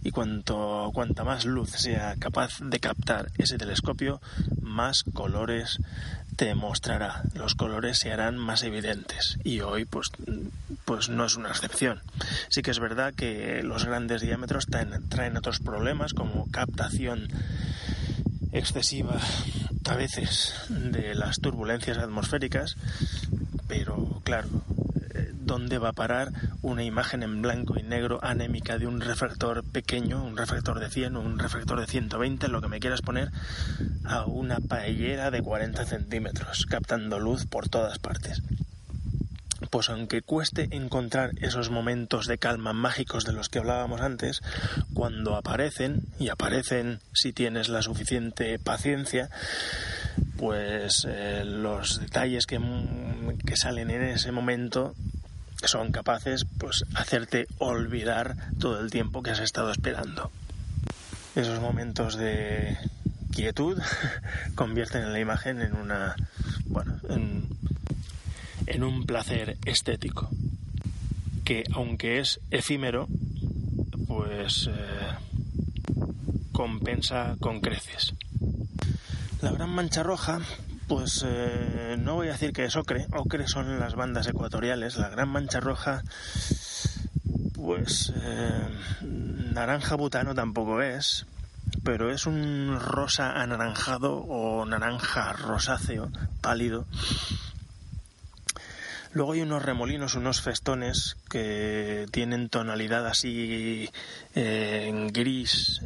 [0.06, 4.20] y cuanto cuanta más luz sea capaz de captar ese telescopio,
[4.62, 5.78] más colores
[6.36, 7.22] te mostrará.
[7.34, 10.12] Los colores se harán más evidentes y hoy pues
[10.84, 12.02] pues no es una excepción.
[12.48, 17.26] Sí que es verdad que los grandes diámetros traen, traen otros problemas como captación
[18.52, 19.18] excesiva
[19.86, 22.76] a veces de las turbulencias atmosféricas,
[23.66, 24.48] pero claro,
[25.34, 30.24] dónde va a parar una imagen en blanco y negro anémica de un refractor pequeño,
[30.24, 33.30] un refractor de 100 o un refractor de 120, lo que me quieras poner,
[34.04, 38.42] a una paellera de 40 centímetros, captando luz por todas partes.
[39.70, 44.42] Pues aunque cueste encontrar esos momentos de calma mágicos de los que hablábamos antes,
[44.92, 49.30] cuando aparecen, y aparecen si tienes la suficiente paciencia,
[50.36, 52.60] pues eh, los detalles que,
[53.46, 54.94] que salen en ese momento
[55.64, 60.30] son capaces pues hacerte olvidar todo el tiempo que has estado esperando.
[61.34, 62.76] Esos momentos de
[63.32, 63.80] quietud
[64.54, 66.14] convierten la imagen en una
[66.66, 67.48] bueno, en,
[68.82, 70.28] un placer estético
[71.44, 73.06] que aunque es efímero
[74.08, 75.14] pues eh,
[76.52, 78.14] compensa con creces.
[79.42, 80.40] La gran mancha roja
[80.88, 85.08] pues eh, no voy a decir que es ocre, ocre son las bandas ecuatoriales, la
[85.08, 86.02] gran mancha roja,
[87.54, 88.68] pues eh,
[89.00, 91.26] naranja butano tampoco es,
[91.82, 96.86] pero es un rosa anaranjado o naranja rosáceo pálido.
[99.16, 103.88] Luego hay unos remolinos, unos festones que tienen tonalidad así
[104.34, 105.80] eh, gris,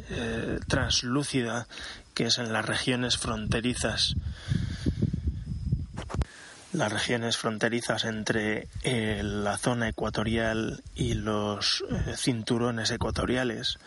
[0.67, 1.69] translúcida,
[2.13, 4.17] que es en las regiones fronterizas
[6.73, 13.79] las regiones fronterizas entre eh, la zona ecuatorial y los eh, cinturones ecuatoriales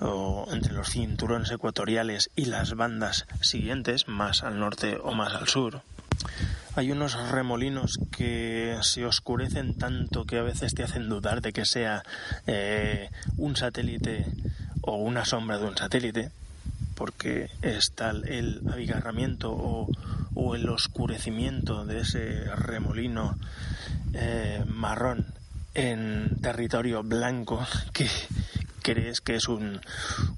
[0.00, 5.46] o entre los cinturones ecuatoriales y las bandas siguientes, más al norte o más al
[5.46, 5.82] sur.
[6.74, 11.64] Hay unos remolinos que se oscurecen tanto que a veces te hacen dudar de que
[11.64, 12.02] sea
[12.46, 14.26] eh, un satélite
[14.82, 16.30] o una sombra de un satélite,
[16.94, 19.88] porque está el abigarramiento o,
[20.34, 23.36] o el oscurecimiento de ese remolino
[24.14, 25.26] eh, marrón
[25.74, 28.08] en territorio blanco que
[28.82, 29.80] crees que es un,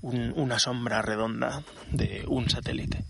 [0.02, 1.62] una sombra redonda
[1.92, 3.04] de un satélite.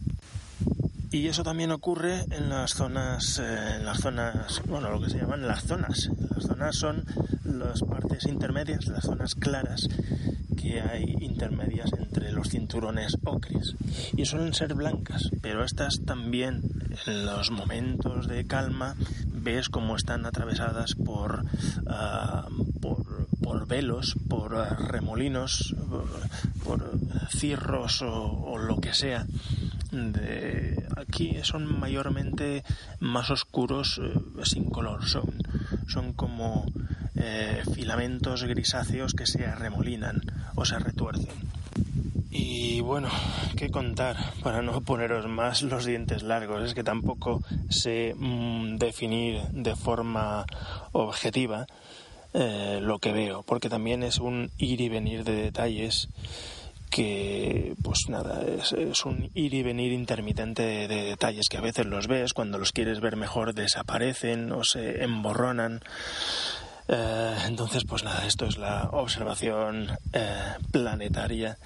[1.12, 5.18] Y eso también ocurre en las zonas, eh, en las zonas, bueno, lo que se
[5.18, 6.08] llaman las zonas.
[6.34, 7.04] Las zonas son
[7.44, 9.88] las partes intermedias, las zonas claras
[10.56, 13.74] que hay intermedias entre los cinturones ocres
[14.16, 16.62] y suelen ser blancas, pero estas también
[17.06, 18.94] en los momentos de calma
[19.26, 21.44] ves cómo están atravesadas por,
[21.86, 22.46] ah,
[22.80, 25.74] por, por, velos, por ah, remolinos,
[26.62, 26.98] por,
[27.30, 29.26] cirros o, lo que sea.
[29.90, 32.62] De, aquí son mayormente
[33.00, 34.12] más oscuros eh,
[34.44, 35.34] sin color, son,
[35.88, 36.66] son como
[37.16, 40.20] eh, filamentos grisáceos que se arremolinan
[40.54, 41.50] o se retuercen.
[42.30, 43.08] Y bueno,
[43.56, 44.16] ¿qué contar?
[44.42, 50.46] Para no poneros más los dientes largos, es que tampoco sé mm, definir de forma
[50.92, 51.66] objetiva
[52.32, 56.08] eh, lo que veo, porque también es un ir y venir de detalles
[56.90, 61.86] que pues nada, es, un ir y venir intermitente de, de, detalles que a veces
[61.86, 65.80] los ves, cuando los quieres ver mejor desaparecen o se emborronan.
[66.88, 71.56] Eh, entonces, pues nada, esto es la observación eh, planetaria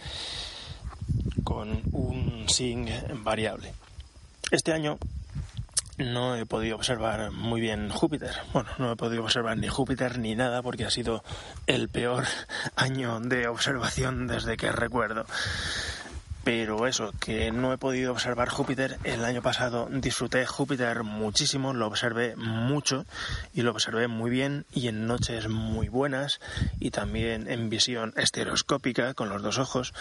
[1.43, 2.91] con un SING
[3.23, 3.73] variable.
[4.51, 4.99] Este año
[5.99, 8.35] no he podido observar muy bien Júpiter.
[8.53, 11.23] Bueno, no he podido observar ni Júpiter ni nada porque ha sido
[11.67, 12.25] el peor
[12.77, 15.27] año de observación desde que recuerdo.
[16.43, 18.99] Pero eso, que no he podido observar Júpiter.
[19.03, 23.07] El año pasado disfruté Júpiter muchísimo, lo observé mucho
[23.55, 26.41] y lo observé muy bien y en noches muy buenas
[26.81, 29.95] y también en visión estereoscópica con los dos ojos.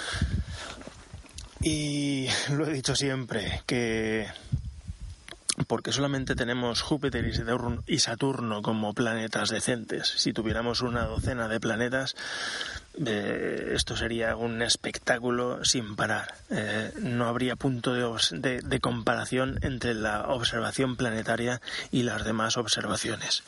[1.61, 4.27] Y lo he dicho siempre, que
[5.67, 7.25] porque solamente tenemos Júpiter
[7.87, 10.07] y Saturno como planetas decentes.
[10.17, 12.15] Si tuviéramos una docena de planetas,
[13.05, 16.33] eh, esto sería un espectáculo sin parar.
[16.49, 23.43] Eh, no habría punto de, de comparación entre la observación planetaria y las demás observaciones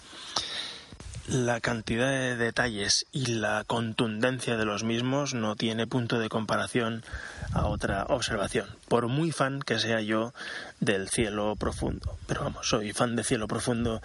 [1.27, 7.03] la cantidad de detalles y la contundencia de los mismos no tiene punto de comparación
[7.53, 10.33] a otra observación, por muy fan que sea yo
[10.79, 12.17] del cielo profundo.
[12.27, 14.01] Pero vamos, soy fan de cielo profundo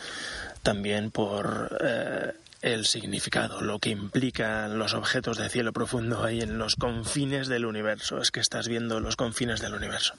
[0.62, 6.58] también por eh, el significado, lo que implican los objetos de cielo profundo ahí en
[6.58, 8.20] los confines del universo.
[8.20, 10.14] Es que estás viendo los confines del universo.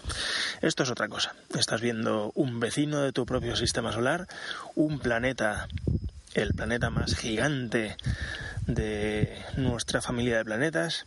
[0.61, 1.35] Esto es otra cosa.
[1.57, 4.27] Estás viendo un vecino de tu propio sistema solar,
[4.75, 5.67] un planeta
[6.33, 7.97] el planeta más gigante
[8.67, 11.05] de nuestra familia de planetas.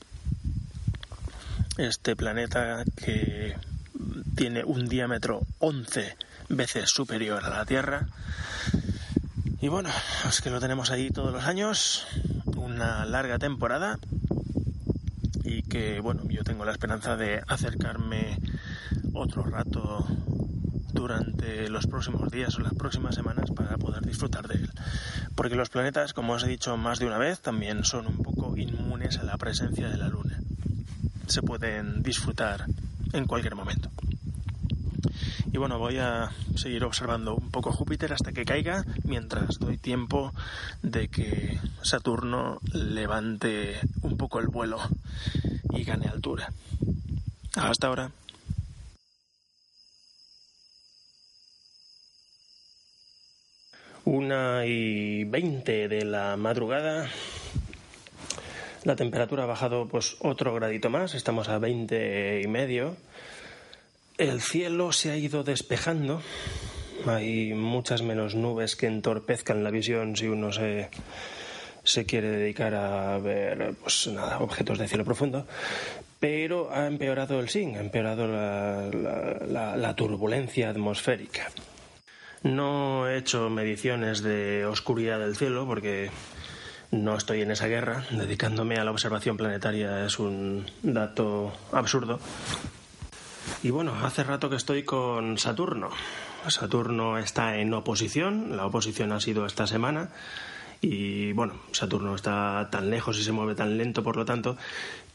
[1.78, 3.56] Este planeta que
[4.36, 6.16] tiene un diámetro 11
[6.48, 8.08] veces superior a la Tierra.
[9.60, 9.90] Y bueno,
[10.28, 12.06] es que lo tenemos ahí todos los años,
[12.56, 13.98] una larga temporada
[15.42, 18.38] y que bueno, yo tengo la esperanza de acercarme
[19.12, 20.06] otro rato
[20.94, 24.70] durante los próximos días o las próximas semanas para poder disfrutar de él.
[25.34, 28.56] Porque los planetas, como os he dicho más de una vez, también son un poco
[28.56, 30.38] inmunes a la presencia de la Luna.
[31.26, 32.66] Se pueden disfrutar
[33.12, 33.90] en cualquier momento.
[35.52, 40.32] Y bueno, voy a seguir observando un poco Júpiter hasta que caiga, mientras doy tiempo
[40.82, 44.78] de que Saturno levante un poco el vuelo
[45.70, 46.52] y gane altura.
[47.54, 48.10] Hasta ahora.
[54.06, 57.08] Una y veinte de la madrugada.
[58.82, 62.96] La temperatura ha bajado pues otro gradito más, estamos a veinte y medio.
[64.18, 66.20] El cielo se ha ido despejando.
[67.06, 70.90] Hay muchas menos nubes que entorpezcan la visión si uno se,
[71.82, 75.46] se quiere dedicar a ver pues nada, objetos de cielo profundo.
[76.20, 81.50] Pero ha empeorado el SIN, ha empeorado la turbulencia atmosférica.
[82.44, 86.10] No he hecho mediciones de oscuridad del cielo porque
[86.90, 88.04] no estoy en esa guerra.
[88.10, 92.20] Dedicándome a la observación planetaria es un dato absurdo.
[93.62, 95.88] Y bueno, hace rato que estoy con Saturno.
[96.48, 100.10] Saturno está en oposición, la oposición ha sido esta semana
[100.82, 104.58] y bueno, Saturno está tan lejos y se mueve tan lento, por lo tanto,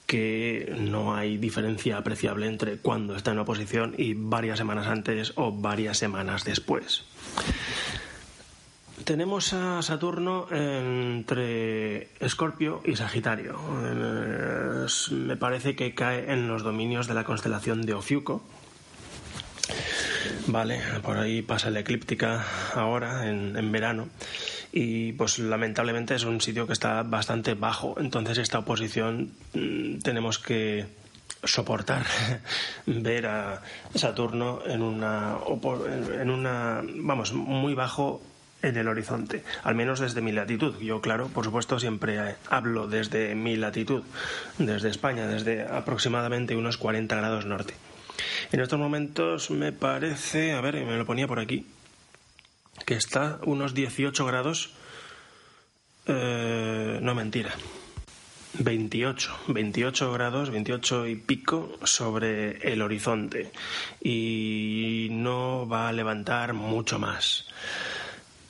[0.10, 5.52] que no hay diferencia apreciable entre cuando está en oposición y varias semanas antes o
[5.52, 7.04] varias semanas después.
[9.04, 13.60] Tenemos a Saturno entre Escorpio y Sagitario.
[15.12, 18.42] me parece que cae en los dominios de la constelación de Ofiuco.
[20.48, 22.44] Vale, por ahí pasa la eclíptica
[22.74, 24.10] ahora, en verano
[24.72, 27.96] y pues lamentablemente es un sitio que está bastante bajo.
[28.00, 30.86] Entonces esta oposición mm, tenemos que
[31.44, 32.06] soportar
[32.86, 33.62] ver a
[33.96, 35.38] Saturno en una
[36.20, 38.22] en una vamos muy bajo
[38.62, 40.78] en el horizonte, al menos desde mi latitud.
[40.80, 44.04] Yo, claro, por supuesto, siempre hablo desde mi latitud,
[44.58, 47.74] desde España, desde aproximadamente unos 40 grados norte.
[48.52, 51.66] En estos momentos me parece, a ver, me lo ponía por aquí,
[52.86, 54.74] que está unos 18 grados.
[56.06, 57.54] Eh, no mentira.
[58.58, 63.52] 28, 28 grados, 28 y pico sobre el horizonte
[64.02, 67.46] y no va a levantar mucho más.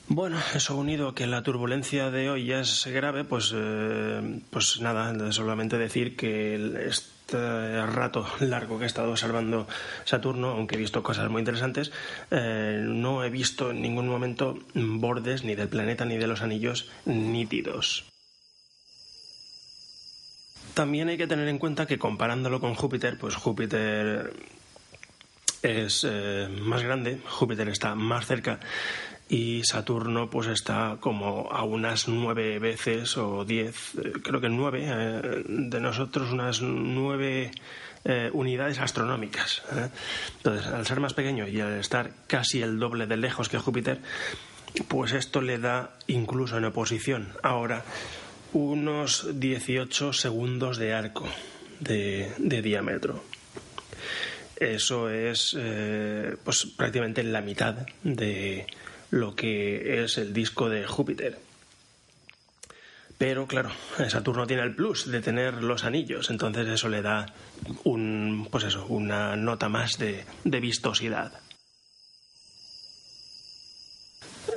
[0.08, 4.80] Bueno, eso unido a que la turbulencia de hoy ya es grave, pues, eh, pues
[4.80, 6.90] nada, solamente decir que
[7.32, 9.66] rato largo que he estado observando
[10.04, 11.92] Saturno, aunque he visto cosas muy interesantes,
[12.30, 16.90] eh, no he visto en ningún momento bordes ni del planeta ni de los anillos
[17.04, 18.04] nítidos.
[20.74, 24.32] También hay que tener en cuenta que comparándolo con Júpiter, pues Júpiter
[25.62, 28.60] es eh, más grande, Júpiter está más cerca
[29.30, 34.84] y Saturno pues está como a unas nueve veces o diez, eh, creo que nueve,
[34.84, 37.52] eh, de nosotros unas nueve
[38.04, 39.62] eh, unidades astronómicas.
[40.38, 44.00] Entonces, al ser más pequeño y al estar casi el doble de lejos que Júpiter,
[44.88, 47.84] pues esto le da incluso en oposición ahora
[48.52, 51.28] unos 18 segundos de arco
[51.78, 53.22] de, de diámetro.
[54.56, 55.56] Eso es
[56.44, 58.66] pues prácticamente la mitad de
[59.10, 61.38] lo que es el disco de Júpiter.
[63.18, 63.70] Pero claro,
[64.08, 67.26] Saturno tiene el plus de tener los anillos, entonces eso le da
[67.84, 71.40] un, pues eso, una nota más de, de vistosidad.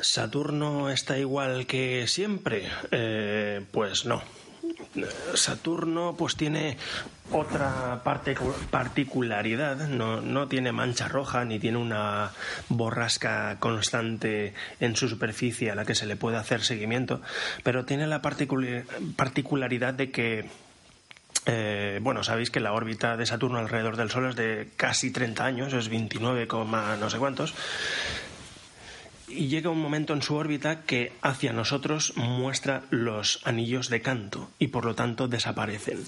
[0.01, 2.69] ¿Saturno está igual que siempre?
[2.91, 4.21] Eh, pues no.
[5.33, 6.77] Saturno pues tiene
[7.31, 12.31] otra particularidad, no, no, tiene mancha roja ni tiene una
[12.69, 17.21] borrasca constante en su superficie a la que se le puede hacer seguimiento,
[17.63, 20.45] pero tiene la particularidad de que
[21.45, 25.43] eh, bueno, sabéis que la órbita de Saturno alrededor del Sol es de casi 30
[25.43, 27.53] años, es 29, no sé cuántos
[29.35, 34.49] y llega un momento en su órbita que hacia nosotros muestra los anillos de canto
[34.59, 36.03] y por lo tanto desaparecen.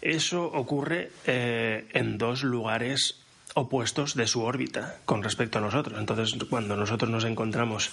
[0.00, 3.20] Eso ocurre eh, en dos lugares
[3.54, 5.98] opuestos de su órbita con respecto a nosotros.
[5.98, 7.90] Entonces, cuando nosotros nos encontramos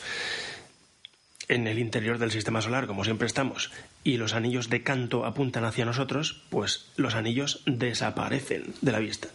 [1.47, 3.71] en el interior del sistema solar, como siempre estamos,
[4.03, 9.29] y los anillos de canto apuntan hacia nosotros, pues los anillos desaparecen de la vista.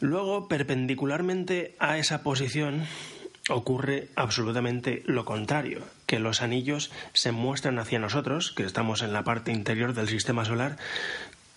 [0.00, 2.84] Luego, perpendicularmente a esa posición,
[3.48, 9.24] ocurre absolutamente lo contrario, que los anillos se muestran hacia nosotros, que estamos en la
[9.24, 10.76] parte interior del sistema solar,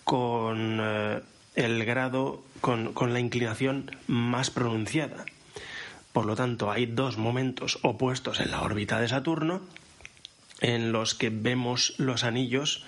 [0.04, 1.20] con eh,
[1.56, 5.24] el grado, con, con la inclinación más pronunciada.
[6.12, 9.62] Por lo tanto, hay dos momentos opuestos en la órbita de Saturno
[10.60, 12.84] en los que vemos los anillos,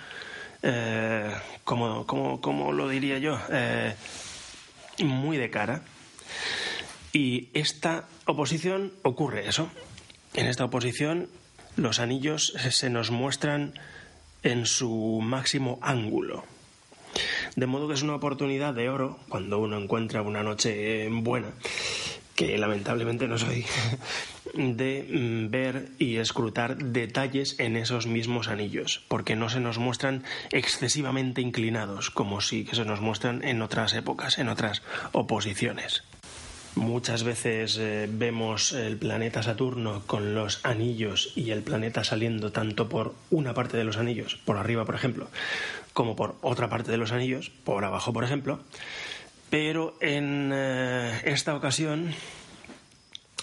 [0.62, 1.34] eh,
[1.64, 3.94] como, como, lo diría yo, eh,
[5.02, 5.82] muy de cara.
[7.12, 9.68] Y esta oposición ocurre eso.
[10.34, 11.28] En esta oposición
[11.76, 13.74] los anillos se nos muestran
[14.42, 16.44] en su máximo ángulo.
[17.56, 21.52] De modo que es una oportunidad de oro cuando uno encuentra una noche buena,
[22.34, 23.66] que lamentablemente no soy,
[24.54, 30.24] de mm, ver y escrutar detalles en esos mismos anillos, porque no se nos muestran
[30.50, 34.82] excesivamente inclinados, como sí que se nos muestran en otras épocas, en otras
[35.12, 36.04] oposiciones.
[36.74, 42.88] Muchas veces eh, vemos el planeta Saturno con los anillos y el planeta saliendo tanto
[42.88, 45.28] por una parte de los anillos, por arriba por ejemplo,
[45.92, 48.60] como por otra parte de los anillos, por abajo por ejemplo.
[49.50, 52.14] Pero en eh, esta ocasión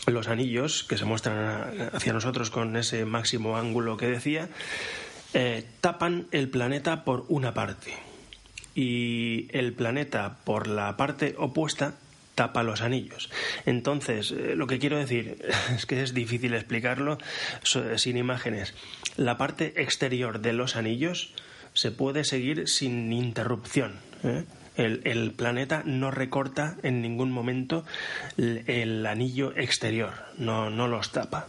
[0.08, 4.50] los anillos que se muestran hacia nosotros con ese máximo ángulo que decía,
[5.36, 7.94] eh, tapan el planeta por una parte
[8.74, 11.94] y el planeta por la parte opuesta
[12.40, 13.30] tapa los anillos.
[13.66, 17.18] Entonces, eh, lo que quiero decir es que es difícil explicarlo
[17.98, 18.74] sin imágenes.
[19.18, 21.34] La parte exterior de los anillos
[21.74, 24.00] se puede seguir sin interrupción.
[24.24, 24.46] ¿eh?
[24.78, 27.84] El, planeta no recorta en ningún momento
[28.38, 31.48] el, anillo exterior, no, no los tapa.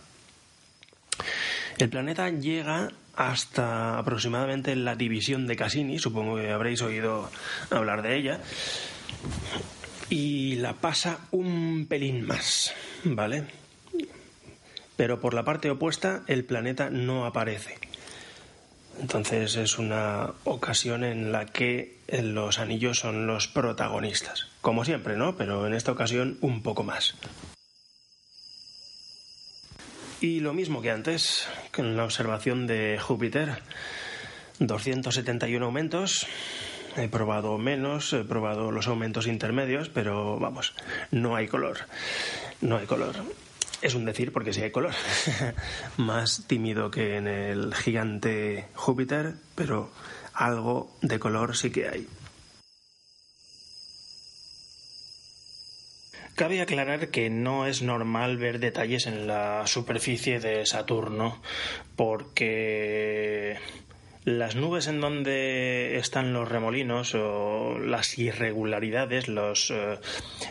[1.78, 7.30] El planeta llega hasta aproximadamente la división de Cassini, supongo que habréis oído
[7.70, 8.41] hablar de ella,
[10.11, 13.45] y la pasa un pelín más, ¿vale?
[14.97, 17.79] Pero por la parte opuesta el planeta no aparece.
[19.01, 24.49] Entonces es una ocasión en la que los anillos son los protagonistas.
[24.61, 25.37] Como siempre, ¿no?
[25.37, 27.15] Pero en esta ocasión un poco más.
[30.21, 33.63] Y lo mismo que antes, con la observación de Júpiter.
[34.59, 36.27] 271 aumentos,
[37.01, 40.75] He probado menos, he probado los aumentos intermedios, pero vamos,
[41.11, 41.79] no hay color.
[42.61, 43.15] No hay color.
[43.81, 44.93] Es un decir porque sí hay color.
[45.97, 49.91] Más tímido que en el gigante Júpiter, pero
[50.35, 52.07] algo de color sí que hay.
[56.35, 61.41] Cabe aclarar que no es normal ver detalles en la superficie de Saturno
[61.97, 63.59] porque
[64.39, 69.99] las nubes en donde están los remolinos o las irregularidades, los eh,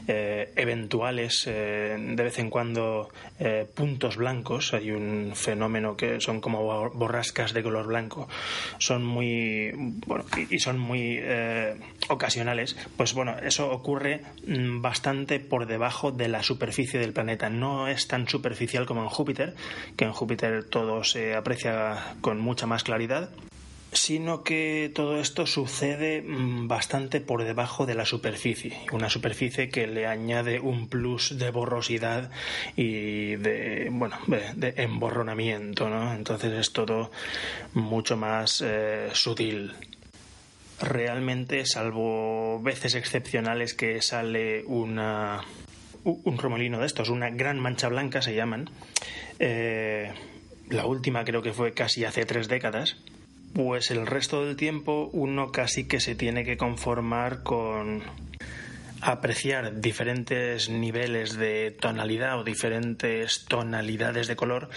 [0.07, 3.09] eh, eventuales eh, de vez en cuando
[3.73, 8.27] puntos blancos, hay un fenómeno que son como borrascas de color blanco,
[8.80, 9.71] son muy
[10.49, 11.21] y son muy
[12.09, 17.49] ocasionales, pues bueno, eso ocurre mm, bastante por debajo de la superficie del planeta.
[17.49, 19.55] No es tan superficial como en Júpiter,
[19.95, 23.30] que en Júpiter todo se aprecia con mucha más claridad
[23.91, 29.87] sino que todo esto sucede mm, bastante por debajo de la superficie, una superficie que
[29.87, 32.29] le añade un plus de borrosidad
[32.75, 36.13] y de bueno de, emborronamiento, ¿no?
[36.13, 37.11] Entonces es todo
[37.73, 39.73] mucho más eh, sutil.
[40.81, 45.41] realmente, salvo veces excepcionales que sale una,
[46.03, 48.69] un remolino de estos, una gran mancha blanca se llaman,
[49.39, 50.13] eh,
[50.69, 52.97] la última creo que fue casi hace tres décadas,
[53.54, 58.04] pues el resto del tiempo uno casi que se tiene que conformar con
[59.02, 64.70] apreciar diferentes niveles de tonalidad o diferentes tonalidades de color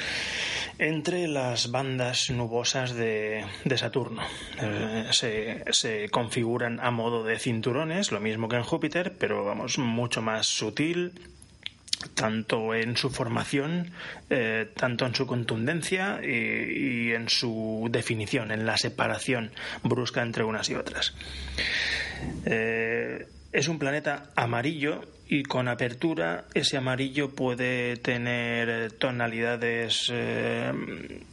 [0.79, 3.45] entre las bandas nubosas de,
[3.77, 4.23] Saturno.
[4.61, 9.79] Eh, se, se, configuran a modo de cinturones, lo mismo que en Júpiter, pero vamos,
[9.79, 11.13] mucho más sutil,
[12.15, 13.91] tanto en su formación,
[14.31, 20.69] eh, tanto en su contundencia y, en su definición, en la separación brusca entre unas
[20.71, 21.15] y otras.
[22.45, 25.03] Eh, es un planeta amarillo
[25.33, 30.71] y con apertura ese amarillo puede tener tonalidades eh,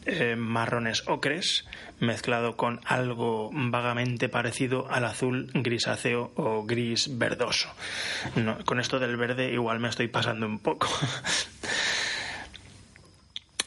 [0.06, 1.66] eh, marrones ocres
[2.00, 7.68] mezclado con algo vagamente parecido al azul grisáceo o gris verdoso.
[8.64, 10.88] con esto del verde igual me estoy pasando un poco.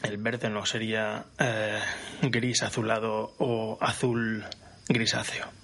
[0.01, 1.79] El verde no sería eh,
[2.23, 4.43] gris azulado o azul
[4.89, 5.62] grisáceo.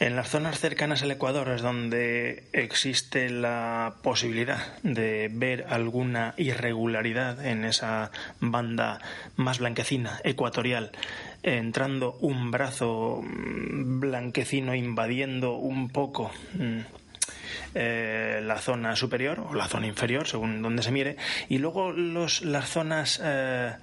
[0.00, 7.44] En las zonas cercanas al Ecuador es donde existe la posibilidad de ver alguna irregularidad
[7.44, 8.98] en esa banda
[9.36, 10.90] más blanquecina, ecuatorial,
[11.42, 16.78] entrando un brazo mm, blanquecino invadiendo un poco mm,
[17.74, 21.18] eh, la zona superior o la zona inferior, según donde se mire,
[21.50, 23.74] y luego los, las zonas eh,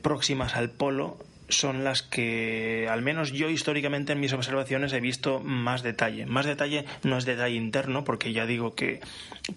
[0.00, 1.18] próximas al polo
[1.50, 6.26] son las que, al menos yo históricamente en mis observaciones, he visto más detalle.
[6.26, 9.00] Más detalle no es detalle interno, porque ya digo que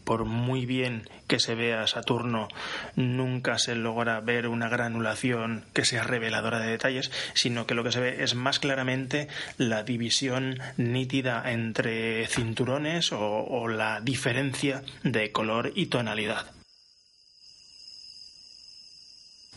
[0.03, 2.47] por muy bien que se vea Saturno,
[2.95, 7.91] nunca se logra ver una granulación que sea reveladora de detalles, sino que lo que
[7.91, 9.27] se ve es más claramente
[9.57, 16.62] la división nítida entre cinturones o la diferencia de color y tonalidad.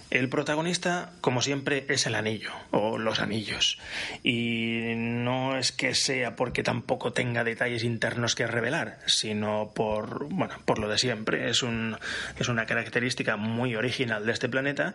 [0.09, 3.78] El protagonista, como siempre, es el anillo o los anillos.
[4.22, 10.54] Y no es que sea porque tampoco tenga detalles internos que revelar, sino por, bueno,
[10.64, 11.50] por lo de siempre.
[11.50, 11.96] Es, un,
[12.38, 14.94] es una característica muy original de este planeta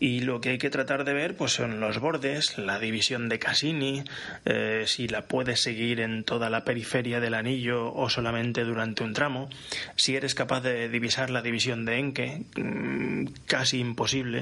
[0.00, 3.38] y lo que hay que tratar de ver pues, son los bordes, la división de
[3.38, 4.02] Cassini,
[4.46, 9.12] eh, si la puedes seguir en toda la periferia del anillo o solamente durante un
[9.12, 9.48] tramo,
[9.94, 14.39] si eres capaz de divisar la división de Encke, mm, casi imposible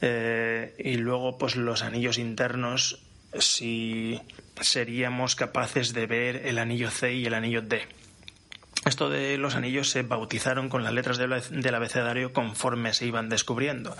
[0.00, 3.02] eh, y luego, pues los anillos internos,
[3.38, 4.20] si
[4.60, 7.82] seríamos capaces de ver el anillo C y el anillo D.
[8.86, 13.96] Esto de los anillos se bautizaron con las letras del abecedario conforme se iban descubriendo.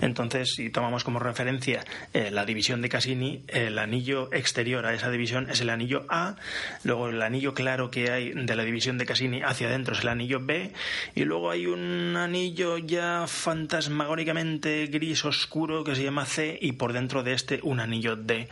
[0.00, 5.10] Entonces, si tomamos como referencia eh, la división de Cassini, el anillo exterior a esa
[5.10, 6.36] división es el anillo A,
[6.82, 10.08] luego el anillo claro que hay de la división de Cassini hacia adentro es el
[10.08, 10.72] anillo B,
[11.14, 16.94] y luego hay un anillo ya fantasmagóricamente gris oscuro que se llama C, y por
[16.94, 18.48] dentro de este un anillo D,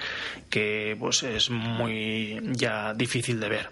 [0.50, 3.70] que pues es muy ya difícil de ver.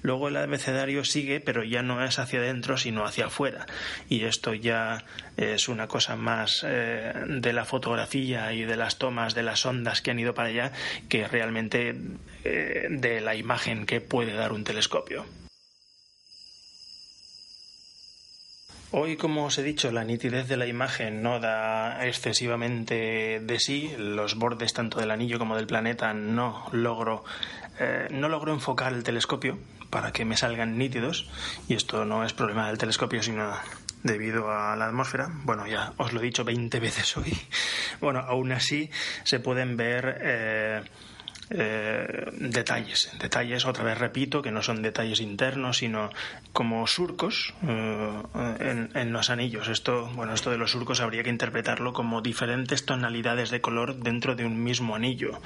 [0.00, 3.66] Luego el abecedario sigue, pero ya no es hacia adentro, sino hacia afuera.
[4.08, 5.02] Y esto ya
[5.36, 10.00] es una cosa más eh, de la fotografía y de las tomas de las ondas
[10.00, 10.70] que han ido para allá
[11.08, 11.96] que realmente
[12.44, 15.26] eh, de la imagen que puede dar un telescopio.
[18.92, 23.92] Hoy, como os he dicho, la nitidez de la imagen no da excesivamente de sí.
[23.98, 27.24] Los bordes tanto del anillo como del planeta no logro,
[27.80, 29.58] eh, no logro enfocar el telescopio
[29.90, 31.28] para que me salgan nítidos
[31.68, 33.52] y esto no es problema del telescopio sino
[34.02, 35.28] debido a la atmósfera.
[35.44, 37.36] Bueno, ya os lo he dicho 20 veces hoy.
[38.00, 38.88] Bueno, aún así
[39.24, 40.82] se pueden ver eh,
[41.50, 43.10] eh, detalles.
[43.20, 46.08] Detalles, otra vez repito, que no son detalles internos, sino
[46.54, 48.22] como surcos eh,
[48.60, 49.68] en, en, los anillos.
[49.68, 54.34] Esto, bueno, esto de los surcos habría que interpretarlo como diferentes tonalidades de color dentro
[54.34, 55.40] de un mismo anillo.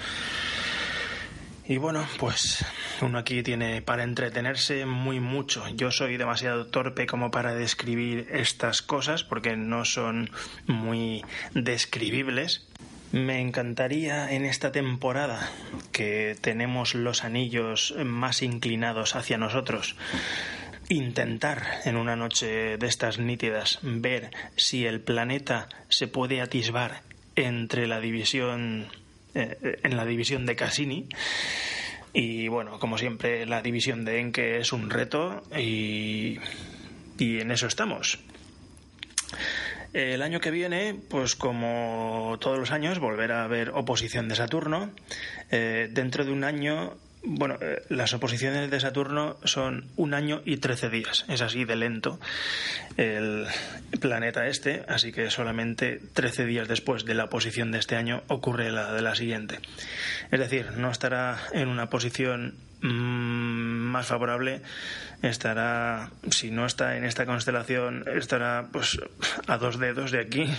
[1.67, 2.63] Y bueno, pues
[3.01, 5.67] uno aquí tiene para entretenerse muy mucho.
[5.71, 10.31] Yo soy demasiado torpe como para describir estas cosas porque no son
[10.67, 12.67] muy describibles.
[13.13, 15.51] Me encantaría en esta temporada
[15.93, 19.97] que tenemos los anillos más inclinados hacia nosotros
[20.91, 27.03] intentar en una noche de estas nítidas ver si el planeta se puede atisbar
[27.37, 28.89] entre la división
[29.35, 31.09] eh, en la división de Cassini.
[32.13, 36.39] Y bueno, como siempre, la división de Enke es un reto y,
[37.19, 38.21] y en eso estamos.
[39.95, 44.91] El año que viene, pues como todos los años, volverá a haber oposición de Saturno.
[45.53, 46.97] Eh, dentro de un año
[47.27, 51.25] bueno, eh, las oposiciones de Saturno son un año y trece días.
[51.29, 52.21] Es así de lento
[52.97, 53.47] el
[54.01, 58.71] planeta este, así que solamente trece días después de la oposición de este año ocurre
[58.71, 59.59] la de la siguiente.
[60.31, 64.61] Es decir, no estará en una posición mm, más favorable,
[65.23, 68.99] estará, si no está en esta constelación, estará pues
[69.47, 70.47] a dos dedos de aquí.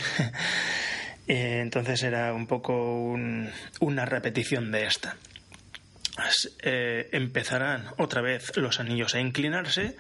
[1.28, 3.18] Eh, entonces era un poco
[3.80, 5.18] una repetición de esta.
[6.62, 9.98] Eh, empezarán otra vez los anillos a inclinarse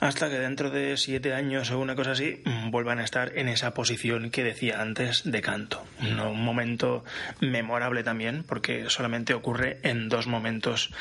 [0.00, 3.74] hasta que dentro de siete años o una cosa así vuelvan a estar en esa
[3.74, 5.86] posición que decía antes de canto.
[6.00, 7.04] Un momento
[7.40, 10.92] memorable también porque solamente ocurre en dos momentos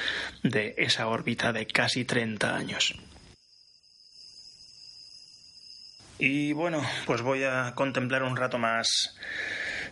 [0.44, 2.96] de esa órbita de casi 30 años.
[6.18, 9.16] Y bueno, pues voy a contemplar un rato más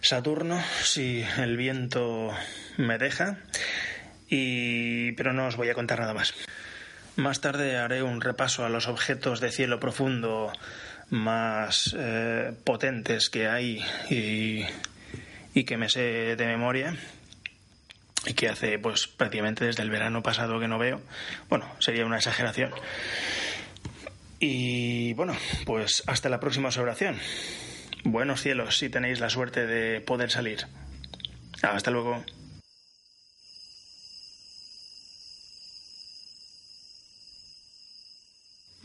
[0.03, 2.33] Saturno, si el viento
[2.77, 3.37] me deja
[5.15, 6.33] pero no os voy a contar nada más.
[7.15, 10.51] Más tarde haré un repaso a los objetos de cielo profundo
[11.09, 14.65] más eh, potentes que hay y,
[15.53, 16.95] y que me sé de memoria
[18.25, 21.01] y que hace pues prácticamente desde el verano pasado que no veo.
[21.49, 22.71] Bueno, sería una exageración.
[24.39, 27.17] Y bueno, pues hasta la próxima observación.
[28.03, 30.65] Buenos cielos si tenéis la suerte de poder salir.
[31.61, 32.23] Hasta luego.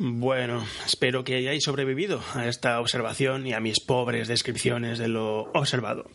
[0.00, 5.50] Bueno, espero que hayáis sobrevivido a esta observación y a mis pobres descripciones de lo
[5.54, 6.08] observado.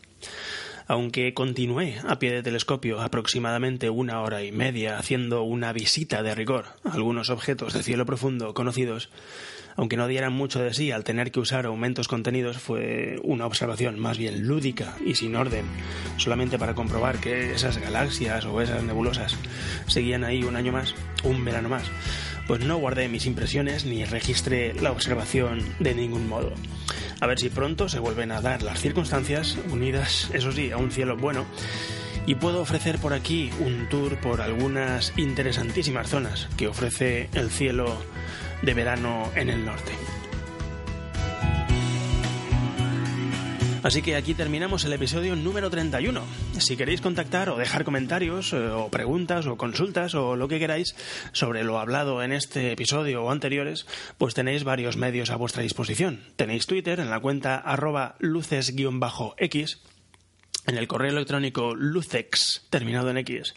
[0.86, 6.34] Aunque continué a pie de telescopio aproximadamente una hora y media haciendo una visita de
[6.34, 9.10] rigor a algunos objetos de cielo profundo conocidos,
[9.76, 13.98] aunque no dieran mucho de sí al tener que usar aumentos contenidos, fue una observación
[13.98, 15.66] más bien lúdica y sin orden,
[16.16, 19.36] solamente para comprobar que esas galaxias o esas nebulosas
[19.88, 21.90] seguían ahí un año más, un verano más
[22.46, 26.52] pues no guardé mis impresiones ni registré la observación de ningún modo.
[27.20, 30.90] A ver si pronto se vuelven a dar las circunstancias, unidas, eso sí, a un
[30.90, 31.46] cielo bueno,
[32.26, 37.96] y puedo ofrecer por aquí un tour por algunas interesantísimas zonas que ofrece el cielo
[38.62, 39.92] de verano en el norte.
[43.84, 46.22] Así que aquí terminamos el episodio número 31.
[46.58, 50.96] Si queréis contactar o dejar comentarios eh, o preguntas o consultas o lo que queráis
[51.32, 56.24] sobre lo hablado en este episodio o anteriores, pues tenéis varios medios a vuestra disposición.
[56.36, 59.80] Tenéis Twitter en la cuenta arroba luces-x,
[60.66, 63.54] en el correo electrónico lucex, terminado en x,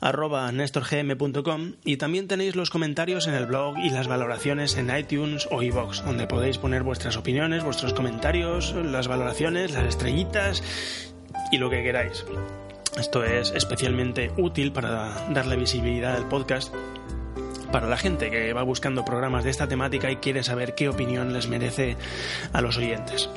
[0.00, 5.48] arroba nestorgm.com y también tenéis los comentarios en el blog y las valoraciones en iTunes
[5.50, 10.62] o iVoox, donde podéis poner vuestras opiniones, vuestros comentarios, las valoraciones, las estrellitas
[11.50, 12.24] y lo que queráis.
[12.98, 16.74] Esto es especialmente útil para darle visibilidad al podcast
[17.70, 21.32] para la gente que va buscando programas de esta temática y quiere saber qué opinión
[21.32, 21.96] les merece
[22.52, 23.28] a los oyentes.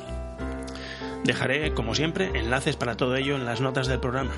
[1.24, 4.32] Dejaré, como siempre, enlaces para todo ello en las notas del programa.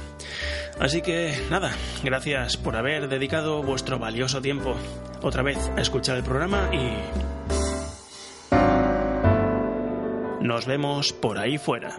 [0.81, 1.73] Así que nada,
[2.03, 4.75] gracias por haber dedicado vuestro valioso tiempo
[5.23, 6.93] otra vez a escuchar el programa y...
[10.45, 11.99] Nos vemos por ahí fuera.